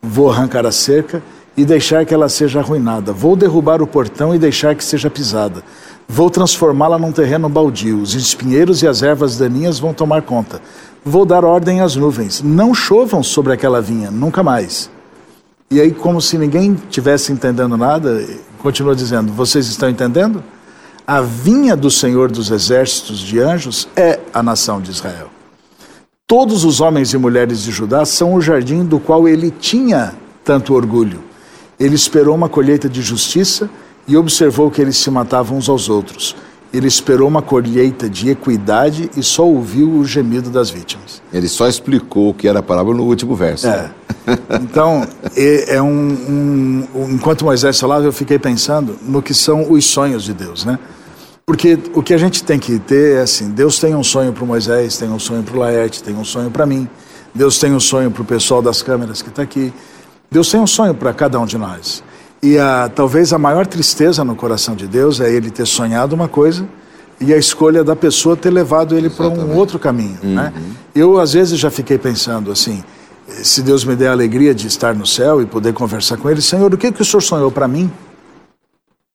Vou 0.00 0.30
arrancar 0.30 0.64
a 0.64 0.70
cerca 0.70 1.20
e 1.60 1.64
deixar 1.64 2.06
que 2.06 2.14
ela 2.14 2.26
seja 2.26 2.60
arruinada. 2.60 3.12
Vou 3.12 3.36
derrubar 3.36 3.82
o 3.82 3.86
portão 3.86 4.34
e 4.34 4.38
deixar 4.38 4.74
que 4.74 4.82
seja 4.82 5.10
pisada. 5.10 5.62
Vou 6.08 6.30
transformá-la 6.30 6.98
num 6.98 7.12
terreno 7.12 7.50
baldio. 7.50 8.00
Os 8.00 8.14
espinheiros 8.14 8.82
e 8.82 8.88
as 8.88 9.02
ervas 9.02 9.36
daninhas 9.36 9.78
vão 9.78 9.92
tomar 9.92 10.22
conta. 10.22 10.62
Vou 11.04 11.26
dar 11.26 11.44
ordem 11.44 11.82
às 11.82 11.94
nuvens. 11.96 12.40
Não 12.40 12.72
chovam 12.72 13.22
sobre 13.22 13.52
aquela 13.52 13.82
vinha, 13.82 14.10
nunca 14.10 14.42
mais. 14.42 14.90
E 15.70 15.78
aí, 15.78 15.92
como 15.92 16.18
se 16.22 16.38
ninguém 16.38 16.74
tivesse 16.88 17.30
entendendo 17.30 17.76
nada, 17.76 18.26
continua 18.60 18.94
dizendo: 18.94 19.30
Vocês 19.30 19.66
estão 19.66 19.90
entendendo? 19.90 20.42
A 21.06 21.20
vinha 21.20 21.76
do 21.76 21.90
Senhor 21.90 22.30
dos 22.30 22.50
exércitos 22.50 23.18
de 23.18 23.38
anjos 23.38 23.86
é 23.94 24.18
a 24.32 24.42
nação 24.42 24.80
de 24.80 24.90
Israel. 24.90 25.28
Todos 26.26 26.64
os 26.64 26.80
homens 26.80 27.12
e 27.12 27.18
mulheres 27.18 27.62
de 27.62 27.70
Judá 27.70 28.06
são 28.06 28.32
o 28.32 28.40
jardim 28.40 28.82
do 28.82 28.98
qual 28.98 29.28
ele 29.28 29.50
tinha 29.50 30.14
tanto 30.42 30.72
orgulho. 30.72 31.29
Ele 31.80 31.94
esperou 31.94 32.34
uma 32.34 32.48
colheita 32.48 32.88
de 32.88 33.00
justiça 33.00 33.68
e 34.06 34.16
observou 34.16 34.70
que 34.70 34.80
eles 34.82 34.96
se 34.98 35.10
matavam 35.10 35.56
uns 35.56 35.68
aos 35.68 35.88
outros. 35.88 36.36
Ele 36.72 36.86
esperou 36.86 37.26
uma 37.26 37.42
colheita 37.42 38.08
de 38.08 38.28
equidade 38.30 39.10
e 39.16 39.22
só 39.24 39.44
ouviu 39.44 39.90
o 39.90 40.04
gemido 40.04 40.50
das 40.50 40.70
vítimas. 40.70 41.20
Ele 41.32 41.48
só 41.48 41.66
explicou 41.66 42.28
o 42.30 42.34
que 42.34 42.46
era 42.46 42.60
a 42.60 42.62
parábola 42.62 42.96
no 42.98 43.04
último 43.04 43.34
verso. 43.34 43.66
É. 43.66 43.90
Então, 44.62 45.04
é, 45.34 45.82
um- 45.82 46.86
um- 46.94 47.10
Enquanto 47.10 47.44
Moisés 47.44 47.80
falava, 47.80 48.04
eu 48.04 48.12
fiquei 48.12 48.38
pensando 48.38 48.96
no 49.02 49.20
que 49.22 49.34
são 49.34 49.72
os 49.72 49.84
sonhos 49.84 50.22
de 50.22 50.32
Deus, 50.34 50.64
né? 50.64 50.78
Porque 51.44 51.76
o 51.94 52.02
que 52.02 52.14
a 52.14 52.18
gente 52.18 52.44
tem 52.44 52.58
que 52.58 52.78
ter 52.78 53.16
é 53.16 53.22
assim: 53.22 53.50
Deus 53.50 53.80
tem 53.80 53.94
um 53.96 54.04
sonho 54.04 54.32
para 54.32 54.44
Moisés, 54.46 54.96
tem 54.96 55.08
um 55.10 55.18
sonho 55.18 55.42
para 55.42 55.56
o 55.56 55.58
Laerte, 55.58 56.00
tem 56.02 56.14
um 56.14 56.24
sonho 56.24 56.50
para 56.50 56.64
mim, 56.66 56.88
Deus 57.34 57.58
tem 57.58 57.72
um 57.72 57.80
sonho 57.80 58.10
para 58.12 58.22
o 58.22 58.24
pessoal 58.24 58.62
das 58.62 58.82
câmeras 58.82 59.20
que 59.22 59.30
está 59.30 59.42
aqui, 59.42 59.72
Deus 60.30 60.50
tem 60.50 60.60
um 60.60 60.66
sonho 60.66 60.94
para 60.94 61.12
cada 61.12 61.38
um 61.40 61.46
de 61.46 61.58
nós. 61.58 62.02
E 62.42 62.58
a, 62.58 62.88
talvez 62.94 63.32
a 63.32 63.38
maior 63.38 63.66
tristeza 63.66 64.24
no 64.24 64.34
coração 64.34 64.74
de 64.74 64.86
Deus 64.86 65.20
é 65.20 65.30
ele 65.30 65.50
ter 65.50 65.66
sonhado 65.66 66.14
uma 66.14 66.28
coisa 66.28 66.66
e 67.20 67.34
a 67.34 67.36
escolha 67.36 67.84
da 67.84 67.94
pessoa 67.94 68.36
ter 68.36 68.50
levado 68.50 68.96
ele 68.96 69.10
para 69.10 69.28
um 69.28 69.56
outro 69.56 69.78
caminho. 69.78 70.18
Né? 70.22 70.52
Eu, 70.94 71.18
às 71.18 71.32
vezes, 71.34 71.58
já 71.58 71.70
fiquei 71.70 71.98
pensando 71.98 72.50
assim: 72.50 72.82
se 73.28 73.60
Deus 73.62 73.84
me 73.84 73.94
der 73.94 74.08
a 74.08 74.12
alegria 74.12 74.54
de 74.54 74.66
estar 74.66 74.94
no 74.94 75.06
céu 75.06 75.42
e 75.42 75.46
poder 75.46 75.74
conversar 75.74 76.16
com 76.16 76.30
ele, 76.30 76.40
Senhor, 76.40 76.72
o 76.72 76.78
que, 76.78 76.90
que 76.92 77.02
o 77.02 77.04
Senhor 77.04 77.20
sonhou 77.20 77.50
para 77.50 77.68
mim 77.68 77.90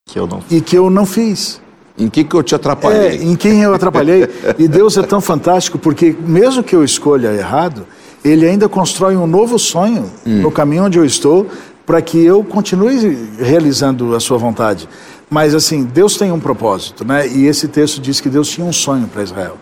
Que 0.06 0.20
eu 0.20 0.28
não 0.28 0.44
e 0.52 0.62
que 0.62 0.78
eu 0.78 0.90
não 0.90 1.06
fiz? 1.06 1.60
Em 1.98 2.10
que, 2.10 2.26
que 2.26 2.36
eu 2.36 2.44
te 2.44 2.54
É, 2.54 2.58
atrapalhei? 2.58 3.24
em 3.24 3.36
quem 3.38 3.62
eu 3.64 3.74
atrapalhei. 3.74 4.28
E 4.60 4.68
Deus 4.68 4.98
é 4.98 5.02
tão 5.02 5.22
fantástico 5.22 5.80
porque, 5.80 6.14
mesmo 6.20 6.62
que 6.62 6.76
eu 6.76 6.84
escolha 6.84 7.34
errado, 7.34 7.88
Ele 8.26 8.48
ainda 8.48 8.68
constrói 8.68 9.16
um 9.16 9.28
novo 9.28 9.60
sonho 9.60 10.12
no 10.26 10.52
caminho 10.52 10.86
onde 10.86 10.98
eu 10.98 11.06
estou 11.06 11.48
para 11.86 12.02
que 12.02 12.18
eu 12.26 12.44
continue 12.44 13.30
realizando 13.38 14.16
a 14.16 14.20
Sua 14.20 14.40
vontade. 14.40 14.90
Mas, 15.30 15.54
assim, 15.54 15.84
Deus 15.84 16.18
tem 16.18 16.32
um 16.32 16.40
propósito, 16.40 17.06
né? 17.06 17.28
E 17.28 17.46
esse 17.46 17.68
texto 17.68 18.02
diz 18.02 18.20
que 18.20 18.28
Deus 18.28 18.50
tinha 18.50 18.66
um 18.66 18.74
sonho 18.74 19.08
para 19.08 19.22
Israel. 19.22 19.58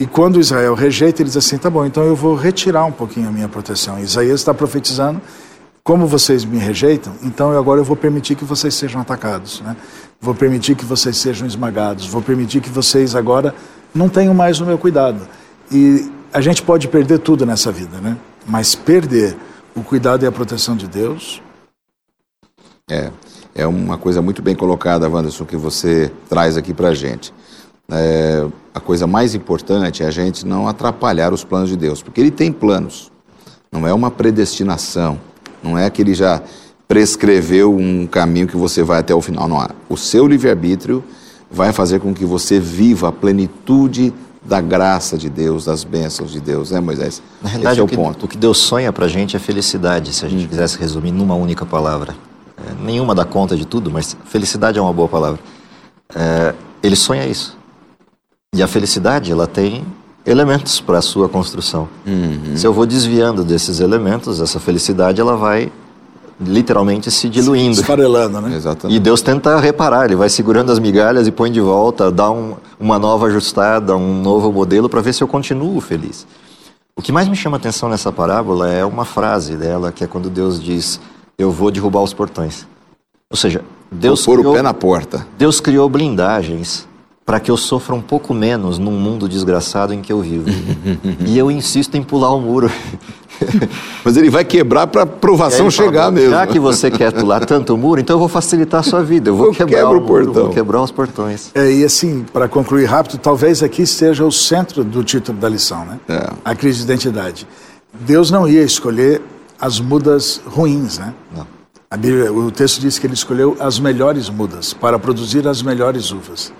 E 0.00 0.06
quando 0.06 0.40
Israel 0.40 0.74
rejeita, 0.74 1.22
ele 1.22 1.28
diz 1.28 1.36
assim: 1.36 1.56
tá 1.56 1.70
bom, 1.70 1.86
então 1.86 2.02
eu 2.02 2.16
vou 2.16 2.34
retirar 2.34 2.84
um 2.84 2.90
pouquinho 2.90 3.28
a 3.28 3.30
minha 3.30 3.48
proteção. 3.48 4.00
Isaías 4.00 4.40
está 4.40 4.52
profetizando: 4.52 5.20
como 5.84 6.06
vocês 6.08 6.44
me 6.44 6.58
rejeitam, 6.58 7.12
então 7.22 7.52
eu 7.52 7.58
agora 7.58 7.80
eu 7.80 7.84
vou 7.84 7.96
permitir 7.96 8.34
que 8.34 8.44
vocês 8.44 8.74
sejam 8.74 9.00
atacados, 9.00 9.60
né? 9.60 9.76
Vou 10.20 10.34
permitir 10.34 10.74
que 10.74 10.84
vocês 10.84 11.16
sejam 11.16 11.46
esmagados, 11.46 12.06
vou 12.06 12.22
permitir 12.22 12.60
que 12.60 12.68
vocês 12.68 13.14
agora 13.14 13.54
não 13.94 14.08
tenham 14.08 14.34
mais 14.34 14.60
o 14.60 14.66
meu 14.66 14.78
cuidado. 14.78 15.20
E 15.70 16.10
a 16.32 16.40
gente 16.40 16.62
pode 16.62 16.88
perder 16.88 17.18
tudo 17.18 17.44
nessa 17.44 17.70
vida, 17.70 17.98
né? 17.98 18.16
Mas 18.46 18.74
perder 18.74 19.36
o 19.74 19.82
cuidado 19.82 20.24
e 20.24 20.26
a 20.26 20.32
proteção 20.32 20.76
de 20.76 20.86
Deus, 20.86 21.40
É, 22.90 23.10
é 23.54 23.66
uma 23.66 23.96
coisa 23.96 24.20
muito 24.20 24.42
bem 24.42 24.56
colocada, 24.56 25.08
Wanderson, 25.08 25.44
que 25.44 25.56
você 25.56 26.10
traz 26.28 26.56
aqui 26.56 26.74
pra 26.74 26.92
gente. 26.92 27.32
É, 27.90 28.44
a 28.74 28.80
coisa 28.80 29.06
mais 29.06 29.34
importante 29.34 30.02
é 30.02 30.06
a 30.06 30.10
gente 30.10 30.44
não 30.44 30.66
atrapalhar 30.66 31.32
os 31.32 31.44
planos 31.44 31.70
de 31.70 31.76
Deus, 31.76 32.02
porque 32.02 32.20
Ele 32.20 32.30
tem 32.30 32.52
planos, 32.52 33.10
não 33.70 33.86
é 33.86 33.94
uma 33.94 34.10
predestinação, 34.10 35.18
não 35.62 35.78
é 35.78 35.88
que 35.88 36.02
Ele 36.02 36.12
já 36.12 36.42
prescreveu 36.88 37.74
um 37.74 38.06
caminho 38.06 38.46
que 38.46 38.56
você 38.56 38.82
vai 38.82 38.98
até 38.98 39.14
o 39.14 39.20
final, 39.20 39.48
não. 39.48 39.66
O 39.88 39.96
seu 39.96 40.26
livre-arbítrio 40.26 41.02
vai 41.50 41.72
fazer 41.72 42.00
com 42.00 42.12
que 42.12 42.24
você 42.24 42.58
viva 42.58 43.08
a 43.08 43.12
plenitude 43.12 44.12
da 44.44 44.60
graça 44.60 45.16
de 45.16 45.28
Deus, 45.30 45.64
das 45.66 45.84
bênçãos 45.84 46.30
de 46.32 46.40
Deus, 46.40 46.70
né, 46.72 46.80
Moisés? 46.80 47.22
Na 47.40 47.48
realidade, 47.48 47.74
Esse 47.74 47.80
é 47.80 47.82
o 47.82 47.86
o 47.86 47.88
que, 47.88 47.96
ponto. 47.96 48.24
o 48.24 48.28
que 48.28 48.36
Deus 48.36 48.58
sonha 48.58 48.92
pra 48.92 49.06
gente 49.08 49.36
é 49.36 49.38
felicidade, 49.38 50.12
se 50.12 50.24
a 50.26 50.28
gente 50.28 50.48
quisesse 50.48 50.78
resumir 50.78 51.12
numa 51.12 51.34
única 51.34 51.64
palavra. 51.64 52.14
É, 52.56 52.84
nenhuma 52.84 53.14
dá 53.14 53.24
conta 53.24 53.56
de 53.56 53.64
tudo, 53.64 53.90
mas 53.90 54.16
felicidade 54.26 54.78
é 54.78 54.82
uma 54.82 54.92
boa 54.92 55.08
palavra. 55.08 55.38
É, 56.14 56.54
ele 56.82 56.96
sonha 56.96 57.26
isso. 57.26 57.56
E 58.54 58.62
a 58.62 58.66
felicidade, 58.68 59.30
ela 59.32 59.46
tem 59.46 59.84
elementos 60.26 60.80
para 60.80 60.98
a 60.98 61.02
sua 61.02 61.28
construção. 61.28 61.88
Se 62.54 62.66
eu 62.66 62.72
vou 62.72 62.84
desviando 62.84 63.42
desses 63.44 63.80
elementos, 63.80 64.40
essa 64.40 64.60
felicidade, 64.60 65.20
ela 65.20 65.36
vai 65.36 65.72
literalmente 66.40 67.10
se 67.10 67.28
diluindo. 67.28 67.80
esfarelando, 67.80 68.40
né? 68.40 68.56
Exatamente. 68.56 68.96
E 68.96 69.00
Deus 69.00 69.22
tenta 69.22 69.58
reparar, 69.60 70.06
ele 70.06 70.16
vai 70.16 70.28
segurando 70.28 70.72
as 70.72 70.78
migalhas 70.78 71.26
e 71.26 71.30
põe 71.32 71.50
de 71.52 71.60
volta, 71.60 72.10
dá 72.10 72.30
um- 72.30 72.54
uma 72.82 72.98
nova 72.98 73.26
ajustada, 73.26 73.96
um 73.96 74.20
novo 74.20 74.52
modelo 74.52 74.88
para 74.88 75.00
ver 75.00 75.14
se 75.14 75.22
eu 75.22 75.28
continuo 75.28 75.80
feliz. 75.80 76.26
O 76.96 77.00
que 77.00 77.12
mais 77.12 77.28
me 77.28 77.36
chama 77.36 77.56
a 77.56 77.60
atenção 77.60 77.88
nessa 77.88 78.10
parábola 78.10 78.68
é 78.68 78.84
uma 78.84 79.04
frase 79.04 79.56
dela, 79.56 79.92
que 79.92 80.02
é 80.02 80.06
quando 80.06 80.28
Deus 80.28 80.60
diz: 80.60 81.00
eu 81.38 81.52
vou 81.52 81.70
derrubar 81.70 82.02
os 82.02 82.12
portões. 82.12 82.66
Ou 83.30 83.36
seja, 83.36 83.64
Deus 83.90 84.26
Vou 84.26 84.34
pôr 84.34 84.40
criou, 84.40 84.52
o 84.52 84.56
pé 84.56 84.62
na 84.62 84.74
porta. 84.74 85.26
Deus 85.38 85.60
criou 85.60 85.88
blindagens 85.88 86.86
para 87.24 87.38
que 87.38 87.50
eu 87.50 87.56
sofra 87.56 87.94
um 87.94 88.02
pouco 88.02 88.34
menos 88.34 88.78
num 88.78 88.90
mundo 88.90 89.28
desgraçado 89.28 89.94
em 89.94 90.02
que 90.02 90.12
eu 90.12 90.20
vivo. 90.20 90.46
e 91.24 91.38
eu 91.38 91.50
insisto 91.50 91.96
em 91.96 92.02
pular 92.02 92.34
o 92.34 92.40
muro. 92.40 92.70
Mas 94.04 94.16
ele 94.16 94.30
vai 94.30 94.44
quebrar 94.44 94.86
para 94.86 95.02
aí 95.02 95.08
provação 95.08 95.66
ele 95.66 95.70
fala, 95.70 95.88
chegar 95.88 96.04
"Bom, 96.06 96.12
mesmo. 96.12 96.30
Já 96.30 96.46
que 96.46 96.58
você 96.58 96.90
quer 96.90 97.12
pular 97.12 97.44
tanto 97.44 97.74
o 97.74 97.78
muro, 97.78 98.00
então 98.00 98.14
eu 98.14 98.20
vou 98.20 98.28
facilitar 98.28 98.80
a 98.80 98.82
sua 98.82 99.02
vida. 99.02 99.30
Eu 99.30 99.36
vou 99.36 99.46
Eu 99.46 99.52
quebrar 99.52 99.78
quebro 99.78 99.94
o 99.94 99.98
o 99.98 100.00
muro, 100.00 100.24
portão." 100.24 100.44
vou 100.44 100.52
quebrar 100.52 100.82
os 100.82 100.90
portões. 100.90 101.50
É, 101.54 101.70
e 101.72 101.84
assim, 101.84 102.24
para 102.32 102.48
concluir 102.48 102.84
rápido, 102.86 103.18
talvez 103.18 103.62
aqui 103.62 103.82
esteja 103.82 104.24
o 104.24 104.32
centro 104.32 104.82
do 104.84 105.02
título 105.04 105.38
da 105.38 105.48
lição, 105.48 105.84
né? 105.84 105.98
É. 106.08 106.30
A 106.44 106.54
crise 106.54 106.78
de 106.78 106.84
identidade. 106.84 107.46
Deus 107.92 108.30
não 108.30 108.48
ia 108.48 108.62
escolher 108.62 109.20
as 109.60 109.78
mudas 109.78 110.40
ruins, 110.46 110.98
né? 110.98 111.12
Não. 111.36 111.46
A 111.90 111.96
Bíblia, 111.96 112.32
o 112.32 112.50
texto 112.50 112.80
diz 112.80 112.98
que 112.98 113.06
ele 113.06 113.12
escolheu 113.14 113.54
as 113.60 113.78
melhores 113.78 114.30
mudas 114.30 114.72
para 114.72 114.98
produzir 114.98 115.46
as 115.46 115.60
melhores 115.62 116.10
uvas. 116.10 116.50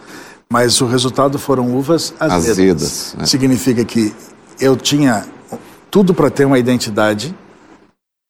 Mas 0.51 0.79
o 0.83 0.87
resultado 0.87 1.39
foram 1.39 1.75
uvas 1.75 2.13
azedas. 2.21 2.51
Azedas, 2.51 3.15
né? 3.19 3.25
Significa 3.25 3.83
que 3.83 4.13
eu 4.61 4.77
tinha 4.77 5.25
tudo 5.93 6.15
para 6.15 6.31
ter 6.31 6.47
uma 6.47 6.59
identidade, 6.59 7.35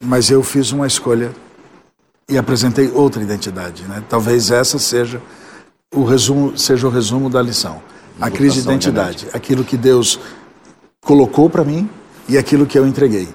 mas 0.04 0.30
eu 0.30 0.42
fiz 0.42 0.72
uma 0.72 0.84
escolha 0.84 1.30
e 2.28 2.36
apresentei 2.36 2.90
outra 2.90 3.22
identidade, 3.22 3.84
né? 3.84 4.02
Talvez 4.08 4.50
essa 4.50 4.80
seja 4.80 5.22
o 5.94 6.02
resumo, 6.02 6.58
seja 6.58 6.88
o 6.88 6.90
resumo 6.90 7.30
da 7.30 7.40
lição. 7.40 7.80
A 8.20 8.28
crise 8.28 8.56
de 8.56 8.62
identidade, 8.62 9.28
aquilo 9.32 9.62
que 9.62 9.76
Deus 9.76 10.18
colocou 11.04 11.48
para 11.48 11.62
mim 11.62 11.88
e 12.28 12.36
aquilo 12.36 12.66
que 12.66 12.76
eu 12.76 12.84
entreguei. 12.84 13.28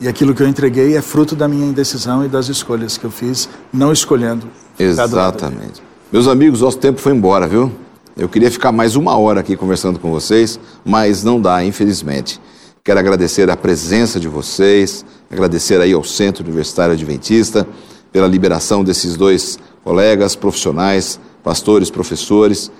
E 0.00 0.06
aquilo 0.06 0.36
que 0.36 0.42
eu 0.42 0.46
entreguei 0.46 0.96
é 0.96 1.02
fruto 1.02 1.34
da 1.34 1.48
minha 1.48 1.66
indecisão 1.66 2.24
e 2.24 2.28
das 2.28 2.48
escolhas 2.48 2.96
que 2.96 3.04
eu 3.04 3.10
fiz, 3.10 3.48
não 3.72 3.92
escolhendo. 3.92 4.46
Exatamente. 4.78 5.82
Meus 6.12 6.28
amigos, 6.28 6.60
nosso 6.60 6.78
tempo 6.78 7.00
foi 7.00 7.12
embora, 7.12 7.48
viu? 7.48 7.72
Eu 8.16 8.28
queria 8.28 8.52
ficar 8.52 8.70
mais 8.70 8.94
uma 8.94 9.18
hora 9.18 9.40
aqui 9.40 9.56
conversando 9.56 9.98
com 9.98 10.12
vocês, 10.12 10.60
mas 10.84 11.24
não 11.24 11.40
dá, 11.40 11.64
infelizmente. 11.64 12.40
Quero 12.88 13.00
agradecer 13.00 13.50
a 13.50 13.54
presença 13.54 14.18
de 14.18 14.28
vocês, 14.28 15.04
agradecer 15.30 15.78
aí 15.78 15.92
ao 15.92 16.02
Centro 16.02 16.42
Universitário 16.42 16.94
Adventista 16.94 17.68
pela 18.10 18.26
liberação 18.26 18.82
desses 18.82 19.14
dois 19.14 19.58
colegas 19.84 20.34
profissionais, 20.34 21.20
pastores, 21.44 21.90
professores, 21.90 22.72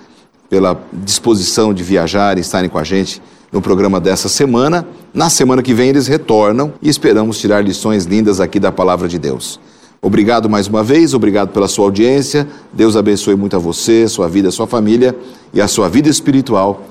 pela 0.49 0.83
disposição 0.91 1.75
de 1.75 1.83
viajar 1.83 2.39
e 2.39 2.41
estarem 2.41 2.71
com 2.71 2.79
a 2.79 2.83
gente 2.83 3.21
no 3.51 3.61
programa 3.61 3.99
dessa 3.99 4.27
semana. 4.27 4.83
Na 5.13 5.29
semana 5.29 5.61
que 5.61 5.75
vem 5.75 5.89
eles 5.89 6.07
retornam 6.07 6.73
e 6.81 6.89
esperamos 6.89 7.37
tirar 7.37 7.63
lições 7.63 8.05
lindas 8.05 8.39
aqui 8.39 8.59
da 8.59 8.71
palavra 8.71 9.07
de 9.07 9.19
Deus. 9.19 9.59
Obrigado 10.01 10.49
mais 10.49 10.67
uma 10.67 10.83
vez, 10.83 11.13
obrigado 11.13 11.49
pela 11.49 11.67
sua 11.67 11.85
audiência. 11.85 12.47
Deus 12.73 12.95
abençoe 12.95 13.35
muito 13.35 13.55
a 13.55 13.59
você, 13.59 14.07
sua 14.07 14.27
vida, 14.27 14.49
sua 14.49 14.65
família 14.65 15.15
e 15.53 15.61
a 15.61 15.67
sua 15.67 15.87
vida 15.87 16.09
espiritual. 16.09 16.83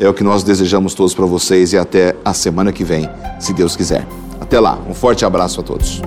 É 0.00 0.08
o 0.08 0.14
que 0.14 0.24
nós 0.24 0.42
desejamos 0.42 0.94
todos 0.94 1.12
para 1.12 1.26
vocês 1.26 1.74
e 1.74 1.78
até 1.78 2.16
a 2.24 2.32
semana 2.32 2.72
que 2.72 2.82
vem, 2.82 3.06
se 3.38 3.52
Deus 3.52 3.76
quiser. 3.76 4.06
Até 4.40 4.58
lá, 4.58 4.78
um 4.88 4.94
forte 4.94 5.26
abraço 5.26 5.60
a 5.60 5.62
todos. 5.62 6.00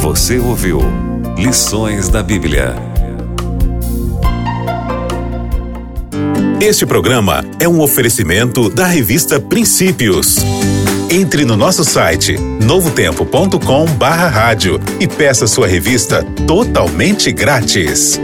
Você 0.00 0.38
ouviu 0.38 0.78
Lições 1.36 2.08
da 2.08 2.22
Bíblia. 2.22 2.76
Este 6.60 6.86
programa 6.86 7.44
é 7.58 7.68
um 7.68 7.80
oferecimento 7.80 8.70
da 8.70 8.86
revista 8.86 9.40
Princípios. 9.40 10.36
Entre 11.10 11.44
no 11.44 11.56
nosso 11.56 11.84
site 11.84 12.38
novotempo.com/rádio 12.38 14.80
e 15.00 15.08
peça 15.08 15.48
sua 15.48 15.66
revista 15.66 16.22
totalmente 16.46 17.32
grátis. 17.32 18.20